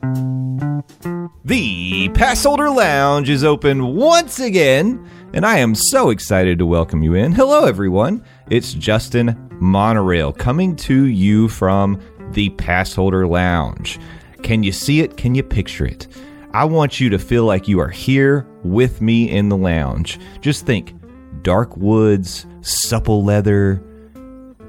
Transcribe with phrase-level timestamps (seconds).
[0.00, 7.14] The Passholder Lounge is open once again, and I am so excited to welcome you
[7.14, 7.32] in.
[7.32, 8.24] Hello, everyone.
[8.48, 12.00] It's Justin Monorail coming to you from
[12.30, 13.98] the Passholder Lounge.
[14.42, 15.16] Can you see it?
[15.16, 16.06] Can you picture it?
[16.52, 20.20] I want you to feel like you are here with me in the lounge.
[20.40, 20.94] Just think
[21.42, 23.82] dark woods, supple leather,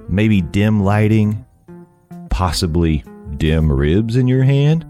[0.07, 1.45] maybe dim lighting,
[2.31, 3.03] possibly
[3.37, 4.85] dim ribs in your hand,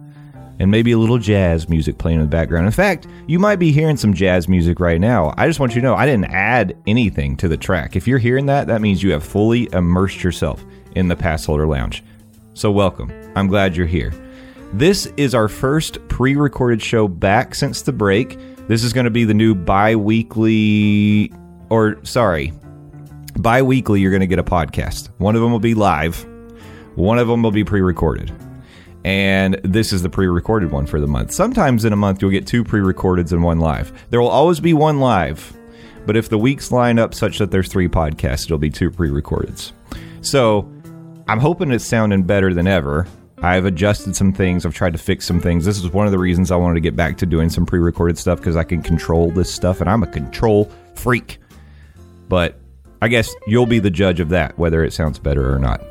[0.59, 2.65] and maybe a little jazz music playing in the background.
[2.65, 5.33] In fact, you might be hearing some jazz music right now.
[5.37, 7.95] I just want you to know I didn't add anything to the track.
[7.95, 10.63] If you're hearing that, that means you have fully immersed yourself
[10.95, 12.03] in the Passholder Lounge.
[12.53, 13.11] So, welcome.
[13.35, 14.13] I'm glad you're here.
[14.73, 18.37] This is our first pre recorded show back since the break.
[18.67, 21.31] This is going to be the new bi weekly,
[21.69, 22.53] or sorry,
[23.37, 25.09] bi weekly, you're going to get a podcast.
[25.17, 26.23] One of them will be live,
[26.95, 28.31] one of them will be pre recorded.
[29.05, 31.31] And this is the pre recorded one for the month.
[31.31, 33.93] Sometimes in a month, you'll get two pre recordeds and one live.
[34.09, 35.53] There will always be one live,
[36.05, 39.09] but if the weeks line up such that there's three podcasts, it'll be two pre
[39.09, 39.71] recordeds.
[40.21, 40.69] So
[41.27, 43.07] I'm hoping it's sounding better than ever.
[43.41, 44.65] I've adjusted some things.
[44.65, 45.63] I've tried to fix some things.
[45.63, 47.79] This is one of the reasons I wanted to get back to doing some pre
[47.79, 51.39] recorded stuff because I can control this stuff and I'm a control freak.
[52.27, 52.59] But
[53.01, 55.81] I guess you'll be the judge of that, whether it sounds better or not.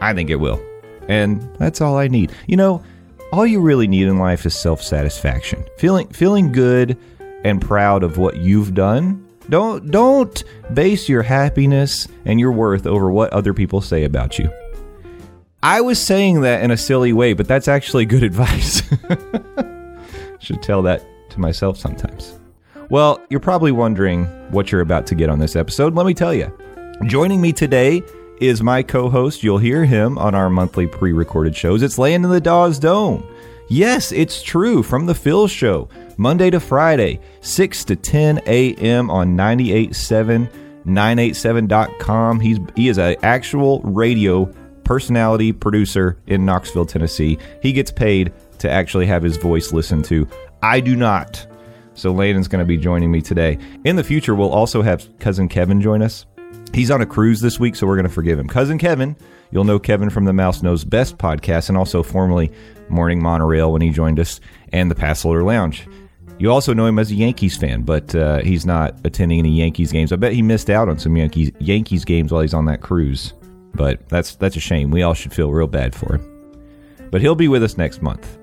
[0.00, 0.62] I think it will.
[1.08, 2.32] And that's all I need.
[2.46, 2.82] You know,
[3.32, 5.64] all you really need in life is self satisfaction.
[5.78, 6.96] Feeling feeling good
[7.44, 9.26] and proud of what you've done.
[9.48, 14.50] Don't don't base your happiness and your worth over what other people say about you.
[15.62, 18.82] I was saying that in a silly way, but that's actually good advice.
[20.40, 22.38] Should tell that to myself sometimes.
[22.90, 25.94] Well, you're probably wondering what you're about to get on this episode.
[25.94, 26.56] Let me tell you.
[27.04, 28.02] Joining me today
[28.40, 29.42] is my co host.
[29.42, 31.82] You'll hear him on our monthly pre recorded shows.
[31.82, 33.24] It's Landon the Dawes Dome.
[33.68, 39.10] Yes, it's true from the Phil Show, Monday to Friday, 6 to 10 a.m.
[39.10, 40.48] on 987,
[40.86, 42.40] 987.com.
[42.40, 44.46] He's, he is an actual radio
[44.84, 47.38] personality producer in Knoxville, Tennessee.
[47.60, 50.26] He gets paid to actually have his voice listened to.
[50.62, 51.46] I do not.
[51.92, 53.58] So Landon's going to be joining me today.
[53.84, 56.24] In the future, we'll also have cousin Kevin join us.
[56.72, 58.46] He's on a cruise this week, so we're going to forgive him.
[58.46, 59.16] Cousin Kevin,
[59.50, 62.52] you'll know Kevin from the Mouse Knows Best podcast and also formerly
[62.88, 64.40] Morning Monorail when he joined us
[64.72, 65.86] and the Passholder Lounge.
[66.38, 69.90] You also know him as a Yankees fan, but uh, he's not attending any Yankees
[69.90, 70.12] games.
[70.12, 73.32] I bet he missed out on some Yankees Yankees games while he's on that cruise.
[73.74, 74.90] But that's that's a shame.
[74.90, 76.60] We all should feel real bad for him.
[77.10, 78.38] But he'll be with us next month.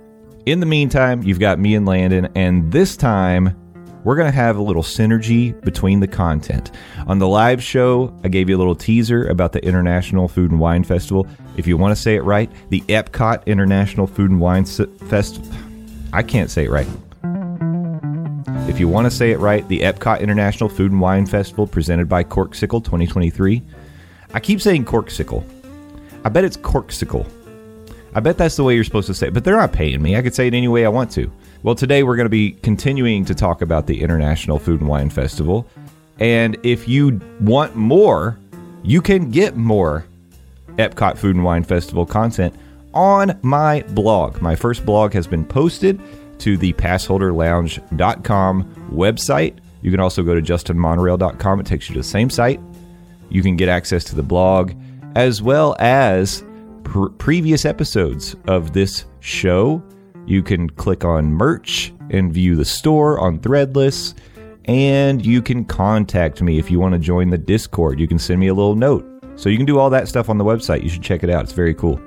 [0.46, 3.56] In the meantime, you've got me and Landon, and this time
[4.05, 6.71] we're going to have a little synergy between the content.
[7.07, 10.59] On the live show, I gave you a little teaser about the International Food and
[10.59, 11.27] Wine Festival.
[11.57, 15.51] If you want to say it right, the Epcot International Food and Wine Festival.
[16.13, 16.88] I can't say it right.
[18.69, 22.07] If you want to say it right, the Epcot International Food and Wine Festival presented
[22.07, 23.63] by Corkcicle 2023.
[24.35, 25.43] I keep saying Corksicle.
[26.23, 27.27] I bet it's Corksicle.
[28.13, 30.16] I bet that's the way you're supposed to say it, but they're not paying me.
[30.16, 31.31] I could say it any way I want to.
[31.66, 35.09] Well, today we're going to be continuing to talk about the International Food and Wine
[35.09, 35.66] Festival.
[36.20, 38.38] And if you want more,
[38.84, 40.06] you can get more
[40.78, 42.53] Epcot Food and Wine Festival content
[42.94, 44.44] on my blog.
[44.44, 46.00] My first blog has been posted
[46.38, 49.58] to the passholderlounge.com website.
[49.82, 51.62] You can also go to justinmonorail.com.
[51.62, 52.59] It takes you to the same site.
[53.30, 54.74] You can get access to the blog
[55.16, 56.44] as well as
[56.84, 59.82] pr- previous episodes of this show.
[60.25, 64.13] You can click on merch and view the store on Threadless.
[64.66, 68.00] And you can contact me if you want to join the Discord.
[68.00, 69.06] You can send me a little note.
[69.35, 70.81] So you can do all that stuff on the website.
[70.81, 71.44] You should check it out.
[71.44, 72.00] It's very cool.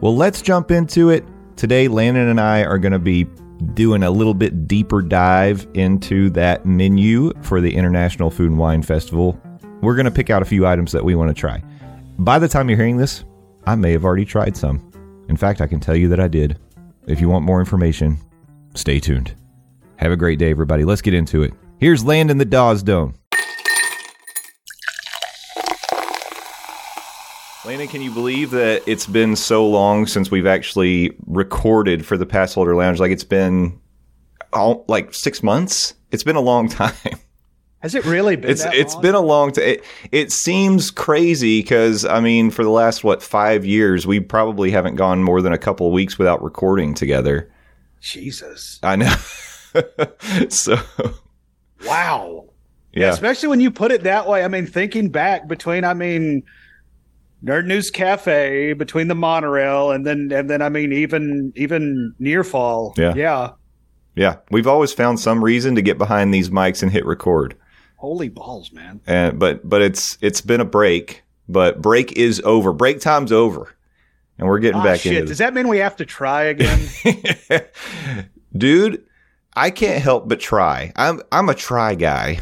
[0.00, 1.24] Well, let's jump into it.
[1.56, 3.26] Today, Landon and I are going to be
[3.74, 8.82] doing a little bit deeper dive into that menu for the International Food and Wine
[8.82, 9.40] Festival.
[9.80, 11.62] We're going to pick out a few items that we want to try.
[12.18, 13.24] By the time you're hearing this,
[13.64, 14.90] I may have already tried some.
[15.28, 16.58] In fact, I can tell you that I did.
[17.06, 18.18] If you want more information,
[18.74, 19.34] stay tuned.
[19.96, 20.84] Have a great day, everybody.
[20.84, 21.52] Let's get into it.
[21.78, 23.14] Here's Landon the Dawes Dome.
[27.64, 32.26] Landon, can you believe that it's been so long since we've actually recorded for the
[32.26, 33.00] Passholder Lounge?
[33.00, 33.80] Like it's been
[34.52, 35.94] all, like six months.
[36.12, 36.92] It's been a long time.
[37.82, 38.50] Has it really been?
[38.50, 39.02] It's it's long?
[39.02, 39.64] been a long time.
[39.64, 44.70] It, it seems crazy because I mean, for the last what five years, we probably
[44.70, 47.50] haven't gone more than a couple of weeks without recording together.
[48.00, 49.14] Jesus, I know.
[50.48, 50.76] so,
[51.84, 52.44] wow.
[52.92, 53.06] Yeah.
[53.06, 54.44] yeah, especially when you put it that way.
[54.44, 56.44] I mean, thinking back between, I mean
[57.44, 62.44] Nerd News Cafe between the monorail and then and then I mean even even near
[62.44, 62.94] fall.
[62.96, 63.14] Yeah.
[63.14, 63.50] Yeah.
[64.14, 67.56] Yeah, we've always found some reason to get behind these mics and hit record.
[68.02, 69.00] Holy balls, man.
[69.06, 72.72] And but but it's it's been a break, but break is over.
[72.72, 73.72] Break time's over.
[74.38, 75.12] And we're getting Ah, back shit.
[75.14, 76.80] into Does that mean we have to try again?
[78.56, 79.04] Dude,
[79.54, 80.92] I can't help but try.
[80.96, 82.40] I'm I'm a try guy.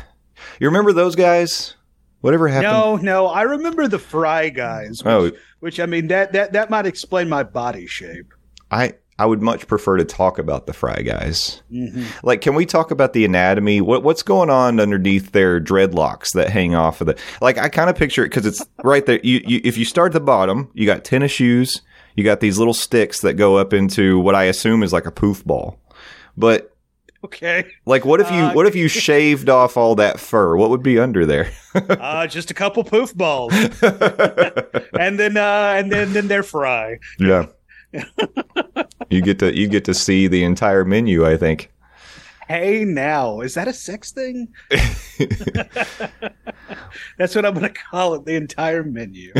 [0.58, 1.74] You remember those guys?
[2.22, 2.72] Whatever happened?
[2.72, 3.26] no, no.
[3.26, 5.02] I remember the fry guys.
[5.04, 5.30] Which, Oh.
[5.60, 8.32] which I mean that that that might explain my body shape.
[8.70, 11.60] I I would much prefer to talk about the fry guys.
[11.70, 12.04] Mhm.
[12.22, 13.80] Like, can we talk about the anatomy?
[13.82, 17.18] What what's going on underneath their dreadlocks that hang off of the?
[17.42, 19.20] Like, I kind of picture it because it's right there.
[19.22, 21.82] You, you if you start at the bottom, you got tennis shoes.
[22.16, 25.12] You got these little sticks that go up into what I assume is like a
[25.12, 25.78] poof ball.
[26.36, 26.74] But
[27.22, 27.66] Okay.
[27.84, 30.56] like, what if you Uh, what if you shaved off all that fur?
[30.56, 31.50] What would be under there?
[31.74, 33.52] Uh, just a couple poof balls,
[34.98, 36.98] and then uh, and then then they're fry.
[37.20, 37.46] yeah.
[39.10, 41.26] You get to you get to see the entire menu.
[41.26, 41.70] I think.
[42.48, 44.48] Hey, now is that a sex thing?
[47.18, 48.24] That's what I'm going to call it.
[48.24, 49.32] The entire menu.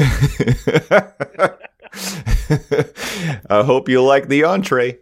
[3.51, 4.99] I hope you like the entree.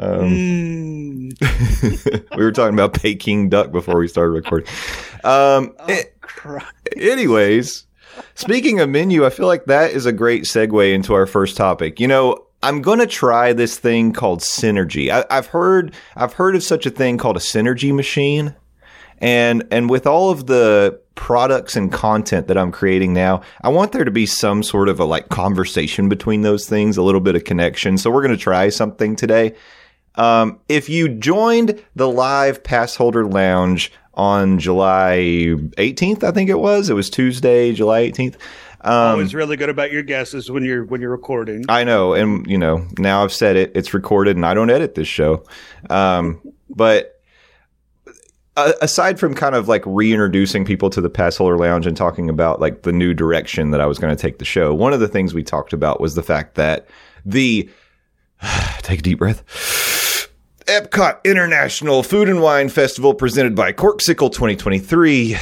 [0.00, 2.28] Um, Mm.
[2.36, 4.68] we were talking about Peking duck before we started recording.
[5.24, 6.66] Um, Oh, Christ.
[6.96, 7.84] anyways,
[8.34, 12.00] speaking of menu, I feel like that is a great segue into our first topic.
[12.00, 15.10] You know, I'm to try this thing called synergy.
[15.10, 18.54] I, I've heard I've heard of such a thing called a synergy machine,
[19.18, 23.92] and and with all of the products and content that I'm creating now, I want
[23.92, 27.36] there to be some sort of a like conversation between those things, a little bit
[27.36, 27.98] of connection.
[27.98, 29.54] So we're to try something today.
[30.16, 36.58] Um, if you joined the live pass holder lounge on July 18th, I think it
[36.58, 36.90] was.
[36.90, 38.34] It was Tuesday, July 18th.
[38.88, 41.66] Um, Always really good about your guesses when you're when you're recording.
[41.68, 43.70] I know, and you know, now I've said it.
[43.74, 45.44] It's recorded, and I don't edit this show.
[45.90, 46.40] Um,
[46.70, 47.20] but
[48.56, 52.30] uh, aside from kind of like reintroducing people to the Pass Holder Lounge and talking
[52.30, 55.00] about like the new direction that I was going to take the show, one of
[55.00, 56.88] the things we talked about was the fact that
[57.26, 57.68] the
[58.78, 59.44] take a deep breath.
[60.64, 65.36] Epcot International Food and Wine Festival presented by Corkcicle 2023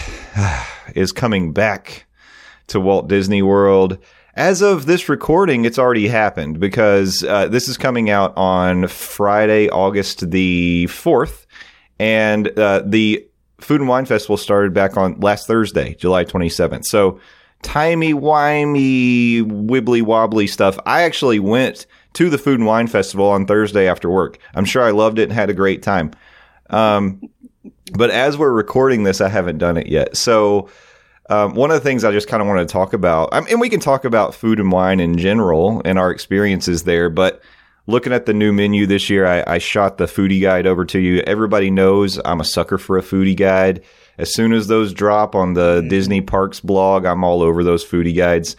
[0.97, 2.06] is coming back
[2.69, 3.99] to Walt Disney World.
[4.35, 9.71] As of this recording, it's already happened because uh, this is coming out on Friday,
[9.71, 11.47] August the 4th.
[11.99, 13.27] And uh, the
[13.61, 16.85] Food and Wine Festival started back on last Thursday, July 27th.
[16.85, 17.19] So,
[17.63, 20.79] timey wimey, wibbly wobbly stuff.
[20.85, 24.39] I actually went to the Food and Wine Festival on Thursday after work.
[24.55, 26.11] I'm sure I loved it and had a great time.
[26.69, 27.23] Um,
[27.95, 30.17] but as we're recording this, I haven't done it yet.
[30.17, 30.69] So,
[31.28, 33.50] um, one of the things I just kind of want to talk about, I mean,
[33.50, 37.40] and we can talk about food and wine in general and our experiences there, but
[37.87, 40.99] looking at the new menu this year, I, I shot the foodie guide over to
[40.99, 41.20] you.
[41.20, 43.82] Everybody knows I'm a sucker for a foodie guide.
[44.19, 48.17] As soon as those drop on the Disney Parks blog, I'm all over those foodie
[48.17, 48.56] guides.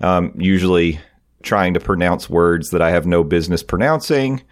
[0.00, 1.00] Um, usually
[1.42, 4.42] trying to pronounce words that I have no business pronouncing,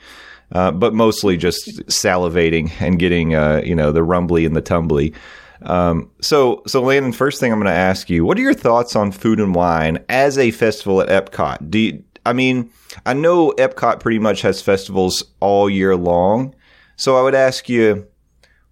[0.52, 5.14] uh, but mostly just salivating and getting, uh, you know, the rumbly and the tumbly.
[5.62, 8.94] Um, so, so Landon, first thing I'm going to ask you, what are your thoughts
[8.94, 11.70] on food and wine as a festival at Epcot?
[11.70, 12.70] Do you, I mean,
[13.06, 16.54] I know Epcot pretty much has festivals all year long.
[16.96, 18.06] So I would ask you,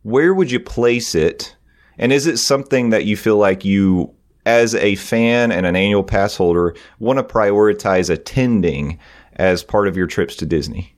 [0.03, 1.57] where would you place it?
[1.99, 4.13] And is it something that you feel like you,
[4.45, 8.99] as a fan and an annual pass holder, want to prioritize attending
[9.35, 10.95] as part of your trips to Disney?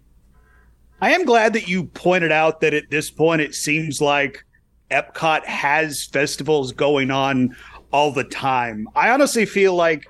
[1.01, 4.45] I am glad that you pointed out that at this point it seems like
[4.91, 7.57] Epcot has festivals going on
[7.93, 8.89] all the time.
[8.95, 10.05] I honestly feel like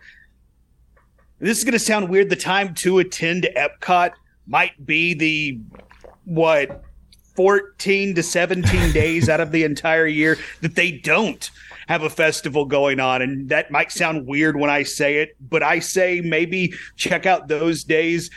[1.40, 2.30] this is going to sound weird.
[2.30, 4.12] The time to attend Epcot
[4.46, 5.58] might be the
[6.24, 6.82] what
[7.36, 11.50] 14 to 17 days out of the entire year that they don't
[11.86, 13.22] have a festival going on.
[13.22, 17.48] And that might sound weird when I say it, but I say maybe check out
[17.48, 18.30] those days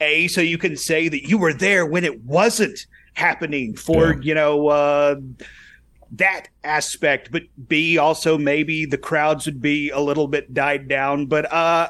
[0.00, 4.20] a so you can say that you were there when it wasn't happening for Yeah.
[4.20, 5.16] you know uh
[6.10, 11.26] that aspect but b also maybe the crowds would be a little bit died down
[11.26, 11.88] but uh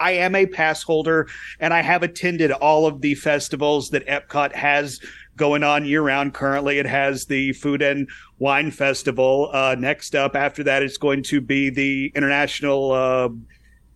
[0.00, 1.28] I am a pass holder
[1.60, 4.98] and I have attended all of the festivals that Epcot has
[5.36, 6.34] going on year round.
[6.34, 9.50] Currently, it has the Food and Wine Festival.
[9.52, 13.28] Uh, next up, after that, it's going to be the International uh,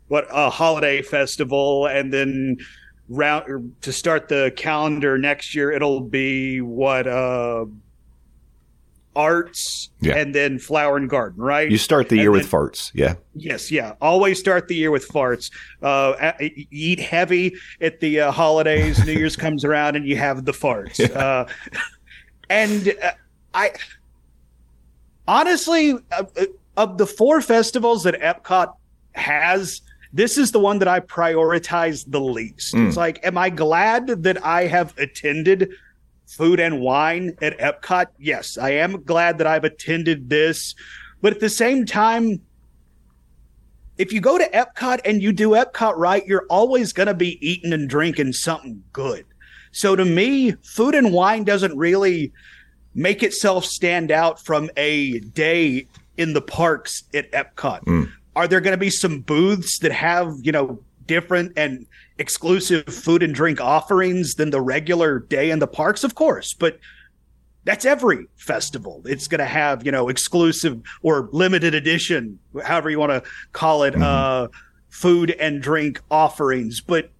[0.08, 2.58] what uh, Holiday Festival, and then
[3.08, 7.66] round to start the calendar next year, it'll be what uh,
[9.16, 10.16] arts, Yeah.
[10.16, 11.70] and then flower and garden, right?
[11.70, 12.90] You start the And year with then- farts.
[12.94, 13.14] Yeah.
[13.34, 13.94] Yes, yeah.
[14.00, 15.50] Always start the year with farts.
[15.82, 16.32] Uh,
[16.70, 19.04] eat heavy at the uh, holidays.
[19.04, 20.98] New Year's comes around and you have the farts.
[21.14, 21.46] Uh,
[22.50, 23.12] and uh,
[23.54, 23.72] I
[25.26, 25.98] honestly, uh,
[26.36, 26.44] uh,
[26.76, 28.74] of the four festivals that Epcot
[29.12, 29.80] has,
[30.12, 32.74] this is the one that I prioritize the least.
[32.74, 32.88] Mm.
[32.88, 35.70] It's like, am I glad that I have attended
[36.26, 38.06] food and wine at Epcot?
[38.18, 40.74] Yes, I am glad that I've attended this.
[41.20, 42.40] But at the same time,
[43.96, 47.38] if you go to Epcot and you do Epcot right, you're always going to be
[47.46, 49.24] eating and drinking something good.
[49.72, 52.32] So to me, food and wine doesn't really
[52.94, 57.84] make itself stand out from a day in the parks at Epcot.
[57.84, 58.10] Mm.
[58.36, 61.86] Are there going to be some booths that have, you know, different and
[62.18, 66.04] exclusive food and drink offerings than the regular day in the parks?
[66.04, 66.78] Of course, but
[67.64, 69.02] that's every festival.
[69.06, 73.84] It's going to have, you know, exclusive or limited edition, however you want to call
[73.84, 74.02] it, Mhm.
[74.02, 74.48] uh,
[74.90, 76.80] food and drink offerings.
[76.80, 77.10] But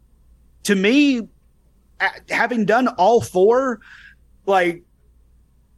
[0.65, 1.29] to me,
[2.29, 3.81] having done all four,
[4.47, 4.83] like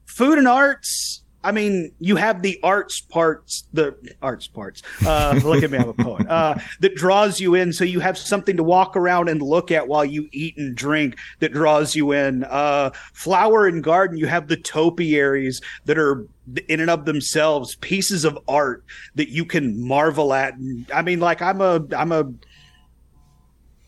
[0.07, 4.83] food and arts, I mean, you have the arts parts, the arts parts.
[5.07, 6.27] Uh, look at me, I'm a poet.
[6.29, 9.87] Uh, that draws you in, so you have something to walk around and look at
[9.87, 11.17] while you eat and drink.
[11.39, 12.43] That draws you in.
[12.43, 16.27] Uh, flower and garden, you have the topiaries that are
[16.69, 18.85] in and of themselves pieces of art
[19.15, 20.55] that you can marvel at.
[20.93, 22.25] I mean, like I'm a, I'm a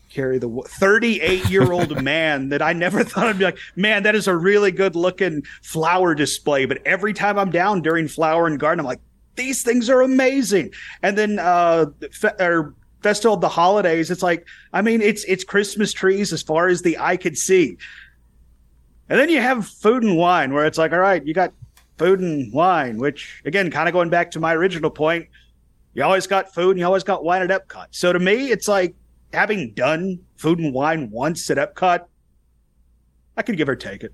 [0.09, 4.15] carry the 38 year old man that I never thought I'd be like, man, that
[4.15, 6.65] is a really good looking flower display.
[6.65, 9.01] But every time I'm down during flower and garden, I'm like,
[9.35, 10.73] these things are amazing.
[11.01, 15.43] And then, uh, fe- or festival of the holidays, it's like, I mean, it's, it's
[15.43, 17.77] Christmas trees as far as the eye could see.
[19.07, 21.53] And then you have food and wine where it's like, all right, you got
[21.97, 25.27] food and wine, which again, kind of going back to my original point,
[25.93, 27.87] you always got food and you always got wine at Epcot.
[27.91, 28.95] So to me, it's like,
[29.33, 32.05] having done food and wine once at Epcot,
[33.37, 34.13] I could give or take it.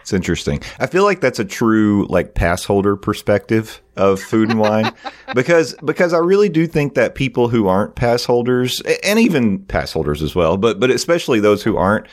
[0.00, 0.62] It's interesting.
[0.78, 4.92] I feel like that's a true like pass holder perspective of food and wine
[5.34, 9.92] because because I really do think that people who aren't pass holders and even pass
[9.92, 12.06] holders as well, but but especially those who aren't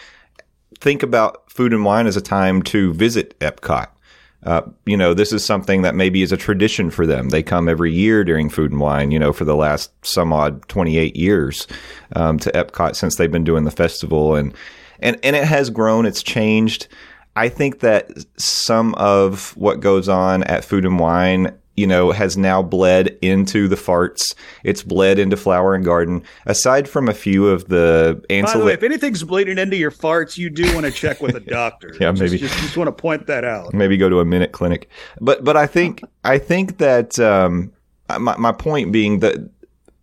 [0.80, 3.88] think about food and wine as a time to visit Epcot.
[4.44, 7.30] Uh, you know, this is something that maybe is a tradition for them.
[7.30, 10.68] They come every year during Food and Wine, you know, for the last some odd
[10.70, 11.68] 28 years
[12.16, 14.36] um, to Epcot since they've been doing the festival.
[14.36, 14.54] And,
[15.00, 16.88] and, and it has grown, it's changed.
[17.36, 22.36] I think that some of what goes on at Food and Wine, you know, has
[22.36, 24.36] now bled into the farts.
[24.64, 26.24] It's bled into Flower and Garden.
[26.48, 30.38] Aside from a few of the By the way, if anything's bleeding into your farts,
[30.38, 31.94] you do want to check with a doctor.
[32.00, 32.38] Yeah, Just- maybe.
[32.40, 33.74] Just, just, want to point that out.
[33.74, 34.90] maybe go to a minute clinic.
[35.22, 37.72] But but I think I think that um,
[38.20, 39.50] my my point being that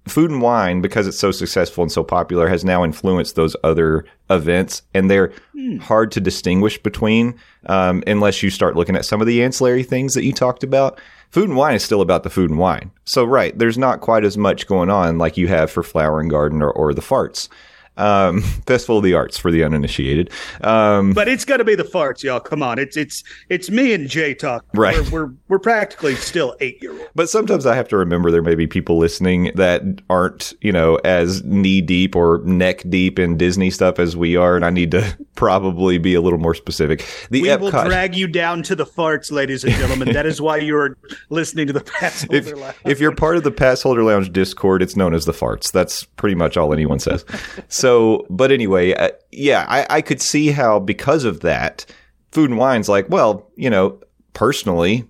[0.07, 4.05] food and wine because it's so successful and so popular has now influenced those other
[4.29, 5.33] events and they're
[5.81, 7.35] hard to distinguish between
[7.67, 11.01] um, unless you start looking at some of the ancillary things that you talked about
[11.35, 12.93] food and wine is still about the food and wine.
[13.05, 16.31] So right there's not quite as much going on like you have for flower and
[16.31, 17.49] garden or, or the farts
[17.97, 20.31] um, festival of the arts for the uninitiated
[20.63, 22.41] um, But it's got to be the farts, y'all.
[22.41, 24.65] Come on, it's it's it's me and Jay talk.
[24.75, 24.97] Right.
[25.11, 27.09] We're we're, we're practically still eight year old.
[27.15, 30.97] But sometimes I have to remember there may be people listening that aren't, you know,
[31.05, 34.91] as knee deep or neck deep in Disney stuff as we are, and I need
[34.93, 37.07] to probably be a little more specific.
[37.31, 40.13] The We will drag you down to the farts, ladies and gentlemen.
[40.13, 40.97] that is why you're
[41.31, 42.77] listening to the Pass if, Lounge.
[42.85, 45.71] if you're part of the Pass Holder Lounge Discord, it's known as the farts.
[45.71, 47.25] That's pretty much all anyone says.
[47.69, 47.84] so,
[48.31, 51.87] but anyway, uh, yeah, I, I could see how because of that,
[52.33, 54.01] food and wine's like, well, you know,
[54.33, 55.05] personally,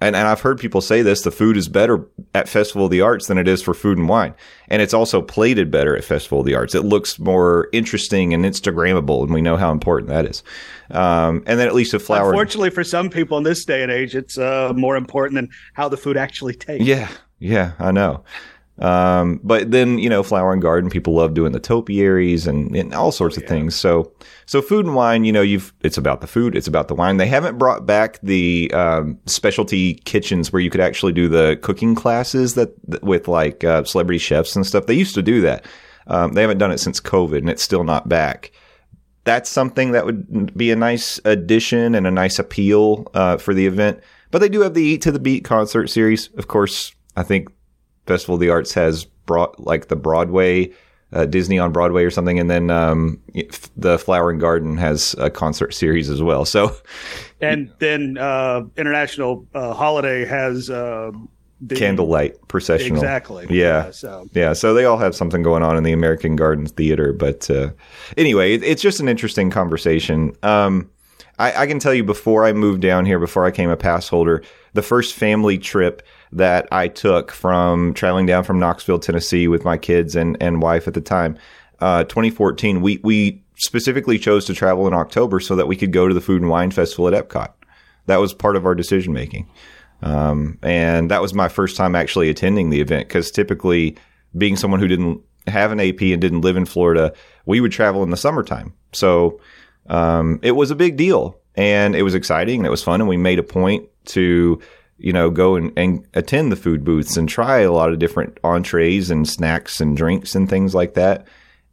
[0.00, 3.02] and, and I've heard people say this, the food is better at Festival of the
[3.02, 4.34] Arts than it is for food and wine.
[4.68, 6.74] And it's also plated better at Festival of the Arts.
[6.74, 10.42] It looks more interesting and Instagrammable, and we know how important that is.
[10.90, 12.30] Um, and then at least a flower.
[12.30, 15.90] Unfortunately, for some people in this day and age, it's uh, more important than how
[15.90, 16.86] the food actually tastes.
[16.86, 18.24] Yeah, yeah, I know.
[18.80, 22.94] Um, but then you know, flower and garden, people love doing the topiaries and, and
[22.94, 23.76] all sorts of things.
[23.76, 24.12] So,
[24.46, 27.18] so food and wine, you know, you've it's about the food, it's about the wine.
[27.18, 31.94] They haven't brought back the um, specialty kitchens where you could actually do the cooking
[31.94, 34.86] classes that, that with like uh, celebrity chefs and stuff.
[34.86, 35.66] They used to do that.
[36.06, 38.52] Um, they haven't done it since COVID, and it's still not back
[39.24, 43.66] that's something that would be a nice addition and a nice appeal uh, for the
[43.66, 44.00] event.
[44.30, 46.28] But they do have the Eat to the Beat concert series.
[46.36, 47.48] Of course, I think
[48.10, 50.72] Festival of the Arts has brought like the Broadway
[51.12, 53.20] uh, Disney on Broadway or something, and then um,
[53.76, 56.44] the Flower and Garden has a concert series as well.
[56.44, 56.74] So,
[57.40, 61.10] and then uh, International uh, Holiday has uh,
[61.60, 62.98] the, candlelight processional.
[62.98, 63.46] Exactly.
[63.50, 63.86] Yeah.
[63.86, 64.28] Yeah, so.
[64.32, 67.12] Yeah, so they all have something going on in the American Gardens Theater.
[67.12, 67.70] But uh,
[68.16, 70.36] anyway, it, it's just an interesting conversation.
[70.42, 70.90] Um,
[71.38, 74.08] I, I can tell you before I moved down here, before I came a pass
[74.08, 74.42] holder,
[74.74, 76.02] the first family trip
[76.32, 80.86] that I took from traveling down from Knoxville, Tennessee with my kids and, and wife
[80.86, 81.36] at the time,
[81.80, 86.08] uh, 2014, we, we specifically chose to travel in October so that we could go
[86.08, 87.52] to the Food and Wine Festival at Epcot.
[88.06, 89.48] That was part of our decision making.
[90.02, 93.96] Um, and that was my first time actually attending the event because typically,
[94.36, 97.12] being someone who didn't have an AP and didn't live in Florida,
[97.46, 98.72] we would travel in the summertime.
[98.92, 99.40] So
[99.88, 103.00] um, it was a big deal and it was exciting and it was fun.
[103.00, 104.60] And we made a point to,
[105.00, 108.38] you know, go and, and attend the food booths and try a lot of different
[108.44, 111.26] entrees and snacks and drinks and things like that.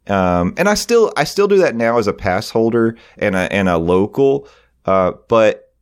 [0.06, 3.52] Um, and I still, I still do that now as a pass holder and a,
[3.52, 4.48] and a local.
[4.86, 5.74] Uh, but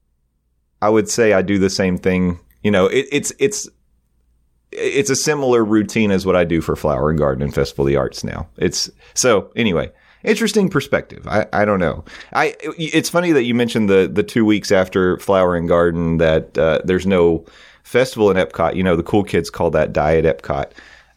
[0.83, 2.41] I would say I do the same thing.
[2.63, 3.69] You know, it, it's, it's,
[4.73, 7.89] it's a similar routine as what I do for Flower and Garden and Festival of
[7.89, 8.49] the Arts now.
[8.57, 9.93] It's so anyway,
[10.25, 11.27] interesting perspective.
[11.29, 12.05] I, I don't know.
[12.33, 16.57] I it's funny that you mentioned the the two weeks after Flower and Garden that
[16.59, 17.45] uh, there's no
[17.83, 18.75] festival in Epcot.
[18.75, 20.73] You know, the cool kids call that Diet Epcot.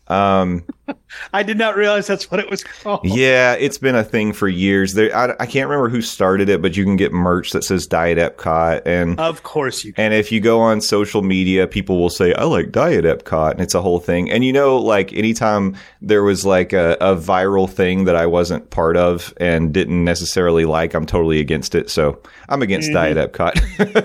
[0.08, 0.64] Um,
[1.34, 3.02] I did not realize that's what it was called.
[3.04, 4.94] yeah, it's been a thing for years.
[4.94, 7.88] There, I, I can't remember who started it, but you can get merch that says
[7.88, 10.06] Diet Epcot, and Of course you can.
[10.06, 13.52] and if you go on social media, people will say, I like Diet Epcot.
[13.52, 14.30] And it's a whole thing.
[14.32, 18.70] And you know, like anytime there was like a, a viral thing that I wasn't
[18.70, 21.90] part of and didn't necessarily like, I'm totally against it.
[21.90, 23.56] So I'm against Diet Epcot.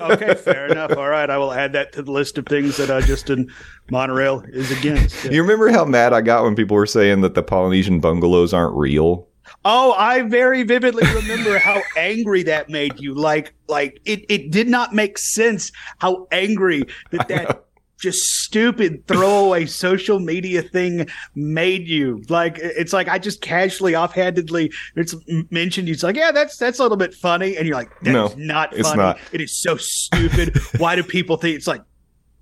[0.12, 0.96] okay, fair enough.
[0.96, 3.50] All right, I will add that to the list of things that uh, Justin
[3.90, 5.24] Monorail is against.
[5.24, 8.76] you remember how mad I got when people were saying that the Polynesian bungalows aren't
[8.76, 9.28] real?
[9.64, 13.14] Oh, I very vividly remember how angry that made you.
[13.14, 17.64] Like, like it, it did not make sense how angry that that
[18.00, 22.22] just stupid throwaway social media thing made you.
[22.28, 25.14] Like, it's like I just casually, offhandedly, it's
[25.50, 25.88] mentioned.
[25.88, 28.74] It's like, yeah, that's that's a little bit funny, and you're like, that's No, not
[28.76, 29.00] it's funny.
[29.02, 29.18] not.
[29.32, 30.58] It is so stupid.
[30.78, 31.82] Why do people think it's like?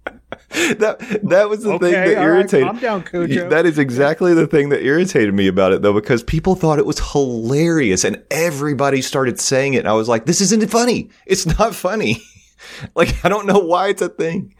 [0.78, 2.66] that that was the thing that right, irritated.
[2.66, 3.48] calm down, Cujo.
[3.48, 6.86] That is exactly the thing that irritated me about it, though, because people thought it
[6.86, 9.78] was hilarious, and everybody started saying it.
[9.78, 11.10] And I was like, "This isn't funny.
[11.26, 12.22] It's not funny."
[12.94, 14.54] like I don't know why it's a thing.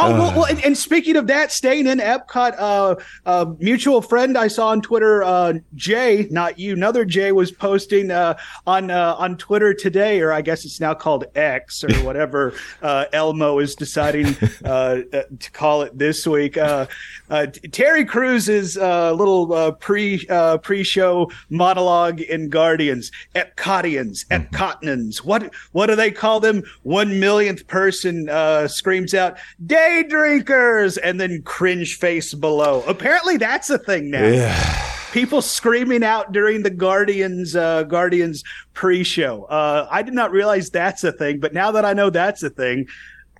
[0.00, 2.94] Oh well, well and, and speaking of that, staying in Epcot, uh,
[3.26, 8.10] a mutual friend I saw on Twitter, uh, Jay, not you, another Jay was posting
[8.10, 12.54] uh, on uh, on Twitter today, or I guess it's now called X or whatever
[12.80, 14.68] uh, Elmo is deciding uh,
[15.12, 16.56] uh, to call it this week.
[16.56, 16.86] Uh,
[17.30, 25.18] uh, Terry Crews's uh, little uh, pre uh, pre show monologue in Guardians, Epcotians, Epcotnans.
[25.18, 26.62] What what do they call them?
[26.82, 29.36] One millionth person uh, screams out,
[29.88, 32.82] "Day drinkers!" and then cringe face below.
[32.86, 34.54] Apparently, that's a thing now.
[35.12, 39.44] People screaming out during the Guardians uh, Guardians pre show.
[39.44, 42.50] Uh, I did not realize that's a thing, but now that I know that's a
[42.50, 42.86] thing,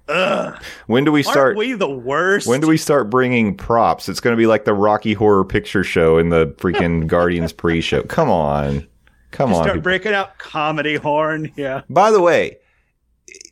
[0.08, 1.56] ugh, When do we aren't start?
[1.58, 2.46] we the worst?
[2.46, 4.08] when do we start bringing props?
[4.08, 8.02] It's going to be like the Rocky Horror Picture Show in the freaking Guardians pre-show.
[8.04, 8.88] Come on,
[9.30, 9.56] come on.
[9.56, 9.82] start people.
[9.82, 11.52] breaking out comedy horn?
[11.54, 11.82] Yeah.
[11.90, 12.56] By the way,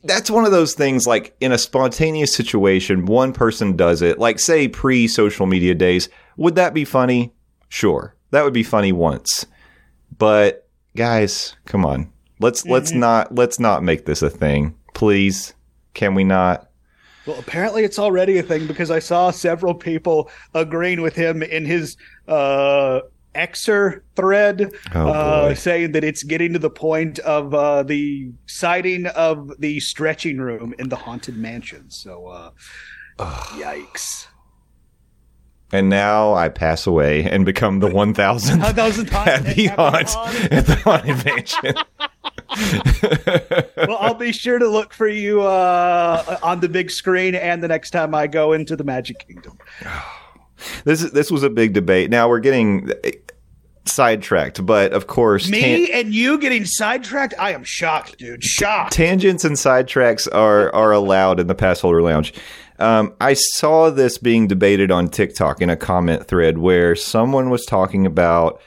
[0.03, 4.39] that's one of those things like in a spontaneous situation, one person does it, like
[4.39, 6.09] say pre social media days.
[6.37, 7.33] Would that be funny?
[7.69, 8.15] Sure.
[8.31, 9.45] That would be funny once.
[10.17, 12.11] But guys, come on.
[12.39, 14.75] Let's let's not let's not make this a thing.
[14.93, 15.53] Please.
[15.93, 16.69] Can we not?
[17.25, 21.65] Well, apparently it's already a thing because I saw several people agreeing with him in
[21.65, 23.01] his uh,
[23.37, 29.05] Xer thread, Oh, uh, saying that it's getting to the point of uh, the sighting
[29.07, 31.89] of the stretching room in the haunted mansion.
[31.89, 32.51] So, uh,
[33.19, 34.27] yikes!
[35.71, 39.65] And now I pass away and become the one thousandth A thousand times at the
[39.77, 40.15] haunt
[40.51, 41.75] at the haunted mansion.
[43.77, 47.67] well, I'll be sure to look for you uh, on the big screen and the
[47.67, 49.57] next time I go into the Magic Kingdom.
[50.85, 52.09] This this was a big debate.
[52.09, 52.91] Now we're getting
[53.85, 57.33] sidetracked, but of course, Me tan- and you getting sidetracked?
[57.39, 58.43] I am shocked, dude.
[58.43, 58.91] Shocked.
[58.93, 62.33] tangents and sidetracks are are allowed in the pass holder lounge.
[62.79, 67.65] Um, I saw this being debated on TikTok in a comment thread where someone was
[67.65, 68.61] talking about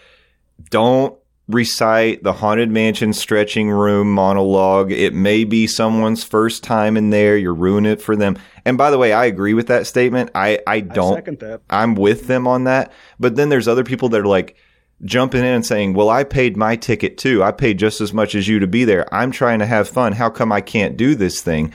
[0.70, 1.16] don't
[1.55, 4.93] recite the haunted mansion stretching room monologue.
[4.93, 7.37] It may be someone's first time in there.
[7.37, 8.39] You're ruining it for them.
[8.65, 10.31] And by the way, I agree with that statement.
[10.35, 11.63] I, I don't that.
[11.71, 12.93] I'm with them on that.
[13.19, 14.57] But then there's other people that are like,
[15.03, 17.43] jumping in and saying, Well, I paid my ticket too.
[17.43, 19.13] I paid just as much as you to be there.
[19.15, 20.13] I'm trying to have fun.
[20.13, 21.73] How come I can't do this thing?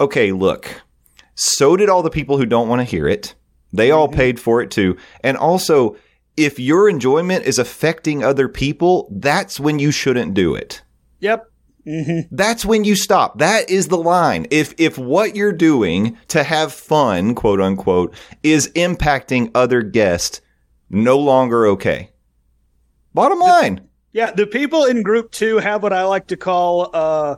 [0.00, 0.82] Okay, look,
[1.34, 3.34] so did all the people who don't want to hear it.
[3.72, 4.16] They all mm-hmm.
[4.16, 4.96] paid for it too.
[5.24, 5.96] And also,
[6.36, 10.82] if your enjoyment is affecting other people, that's when you shouldn't do it.
[11.20, 11.46] Yep.
[12.30, 13.38] That's when you stop.
[13.38, 14.46] That is the line.
[14.50, 20.40] If if what you're doing to have fun, quote unquote, is impacting other guests,
[20.90, 22.10] no longer okay.
[23.14, 23.88] Bottom line.
[24.12, 27.36] Yeah, the people in group two have what I like to call uh,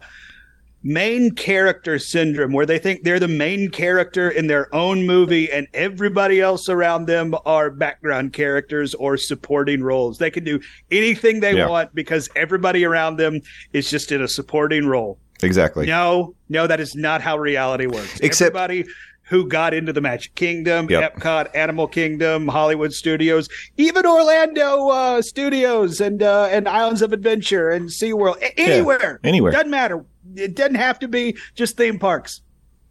[0.85, 5.67] main character syndrome, where they think they're the main character in their own movie and
[5.75, 10.19] everybody else around them are background characters or supporting roles.
[10.19, 11.69] They can do anything they Yeah.
[11.69, 13.41] want because everybody around them
[13.73, 15.19] is just in a supporting role.
[15.43, 15.87] Exactly.
[15.87, 18.21] No, no, that is not how reality works.
[18.21, 18.85] Except- everybody
[19.29, 21.17] who got into the Magic Kingdom, Yep.
[21.17, 27.71] Epcot, Animal Kingdom, Hollywood Studios, even Orlando uh, Studios and uh, and Islands of Adventure
[27.71, 29.51] and SeaWorld, a- anywhere, anywhere.
[29.51, 30.05] doesn't matter.
[30.37, 32.41] It doesn't have to be just theme parks.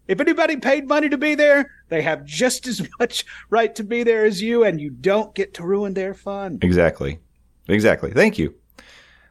[0.07, 4.03] If anybody paid money to be there, they have just as much right to be
[4.03, 6.59] there as you, and you don't get to ruin their fun.
[6.61, 7.19] Exactly.
[7.67, 8.11] Exactly.
[8.11, 8.53] Thank you.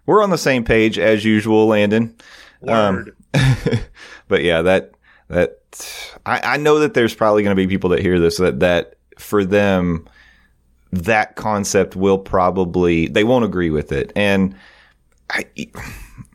[0.06, 2.16] We're on the same page as usual, Landon.
[2.66, 3.16] Um, Word.
[4.28, 4.92] but yeah, that
[5.28, 5.58] that
[6.26, 8.96] I, I know that there's probably going to be people that hear this that that
[9.18, 10.08] for them
[10.92, 14.54] that concept will probably they won't agree with it, and
[15.30, 15.46] I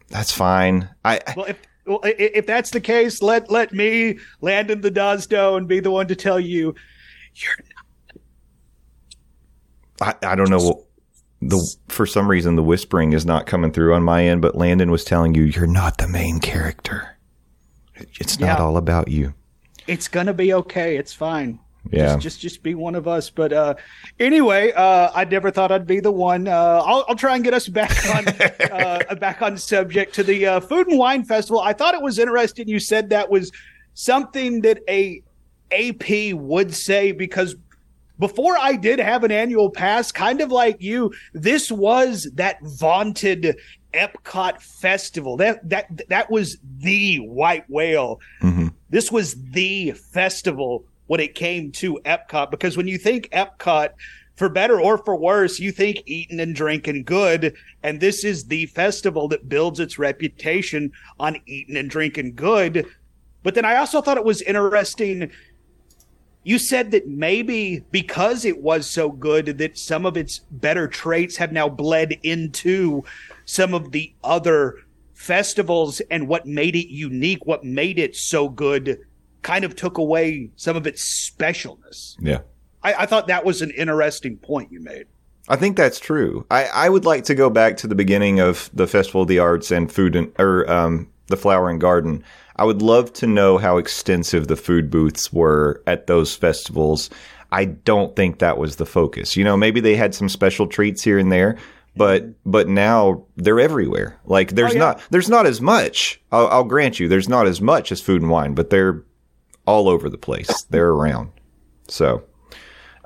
[0.09, 0.89] that's fine.
[1.03, 5.57] I Well, if well, if that's the case, let let me land in the Dosdo
[5.57, 6.75] and be the one to tell you
[7.35, 7.55] you're
[10.01, 10.83] I, I don't know.
[11.41, 14.89] The for some reason the whispering is not coming through on my end, but Landon
[14.91, 17.17] was telling you you're not the main character.
[18.19, 18.63] It's not Yeah.
[18.65, 19.33] all about you.
[19.87, 20.97] it's gonna be okay.
[20.97, 21.59] It's fine.
[21.91, 22.13] Yeah.
[22.15, 23.29] Just, just just be one of us.
[23.29, 23.75] But uh,
[24.19, 26.47] anyway, uh, I never thought I'd be the one.
[26.47, 28.27] Uh, I'll, I'll try and get us back on
[28.71, 31.59] uh, back on subject to the uh, food and wine festival.
[31.61, 32.67] I thought it was interesting.
[32.67, 33.51] You said that was
[33.93, 35.21] something that a
[35.71, 37.55] AP would say because
[38.19, 43.57] before I did have an annual pass, kind of like you, this was that vaunted
[43.93, 45.37] Epcot festival.
[45.37, 48.19] That that that was the white whale.
[48.41, 48.73] Mhm.
[48.89, 53.89] This was the festival when it came to Epcot because when you think Epcot,
[54.35, 58.67] for better or for worse, you think eating and drinking good, and this is the
[58.67, 62.85] festival that builds its reputation on eating and drinking good.
[63.41, 65.31] But then I also thought it was interesting
[66.47, 71.35] you said that maybe because it was so good that some of its better traits
[71.35, 73.03] have now bled into
[73.43, 74.77] some of the other
[75.13, 78.97] festivals and what made it unique what made it so good
[79.41, 82.39] kind of took away some of its specialness Yeah.
[82.83, 85.05] i, I thought that was an interesting point you made
[85.49, 86.45] I think that's true.
[86.51, 89.39] I, I would like to go back to the beginning of the Festival of the
[89.39, 92.21] Arts and Food and or um, the Flower and Garden.
[92.57, 97.09] I would love to know how extensive the food booths were at those festivals.
[97.49, 99.37] I don't think that was the focus.
[99.37, 101.57] You know, maybe they had some special treats here and there,
[101.95, 104.19] but but now they're everywhere.
[104.25, 104.79] Like there's Oh, yeah.
[104.79, 106.19] not there's not as much.
[106.29, 109.01] I'll, I'll grant you, there's not as much as food and wine, but they're
[109.67, 110.63] all over the place.
[110.63, 111.31] They're around.
[111.87, 112.23] So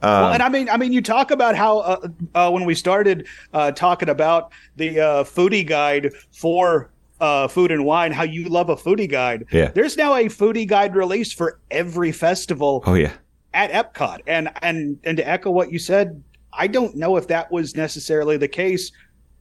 [0.01, 3.27] well, and I mean, I mean, you talk about how uh, uh, when we started
[3.53, 8.69] uh, talking about the uh, foodie guide for uh, food and wine, how you love
[8.69, 9.45] a foodie guide.
[9.51, 9.69] Yeah.
[9.69, 13.11] There's now a foodie guide released for every festival oh yeah.
[13.53, 17.51] at Epcot, and and and to echo what you said, I don't know if that
[17.51, 18.91] was necessarily the case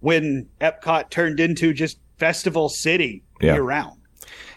[0.00, 3.54] when Epcot turned into just Festival City Yeah.
[3.54, 3.99] year round.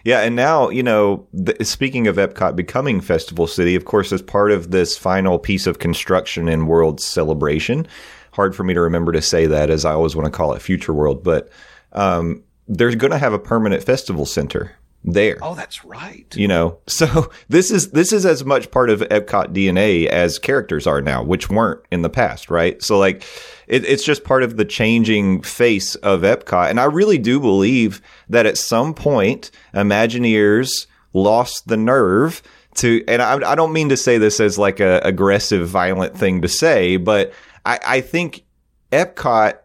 [0.04, 1.26] Yeah, and now you know.
[1.34, 5.66] Th- speaking of Epcot becoming Festival City, of course, as part of this final piece
[5.66, 7.86] of construction in World Celebration.
[8.32, 10.60] Hard for me to remember to say that, as I always want to call it
[10.60, 11.50] Future World, but
[11.92, 15.38] um, they're going to have a permanent festival center there.
[15.42, 16.26] Oh, that's right.
[16.34, 20.86] You know, so this is this is as much part of Epcot DNA as characters
[20.86, 22.82] are now, which weren't in the past, right?
[22.82, 23.24] So like,
[23.66, 28.00] it, it's just part of the changing face of Epcot, and I really do believe
[28.28, 32.42] that at some point, Imagineers lost the nerve
[32.76, 36.42] to, and I, I don't mean to say this as like a aggressive, violent thing
[36.42, 37.32] to say, but
[37.64, 38.44] I, I think
[38.90, 39.58] Epcot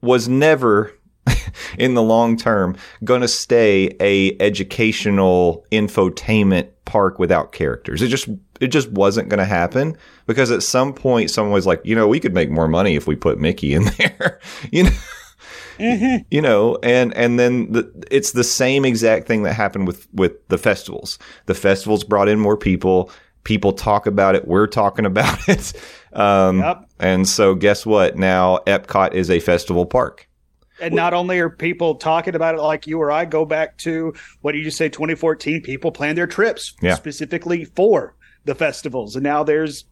[0.00, 0.92] was never
[1.78, 8.02] in the long term going to stay a educational infotainment park without characters.
[8.02, 8.28] It just
[8.60, 12.06] it just wasn't going to happen because at some point someone was like, you know,
[12.06, 14.40] we could make more money if we put Mickey in there.
[14.70, 14.90] you know,
[16.30, 20.46] you know, and and then the, it's the same exact thing that happened with with
[20.48, 21.18] the festivals.
[21.46, 23.10] The festivals brought in more people.
[23.44, 24.46] People talk about it.
[24.48, 25.72] We're talking about it.
[26.12, 26.88] Um, Yep.
[27.00, 28.16] And so, guess what?
[28.16, 30.28] Now, Epcot is a festival park.
[30.84, 34.12] And not only are people talking about it like you or I go back to
[34.42, 36.94] what did you say 2014 people plan their trips Yeah.
[36.94, 39.86] specifically for the festivals and now there's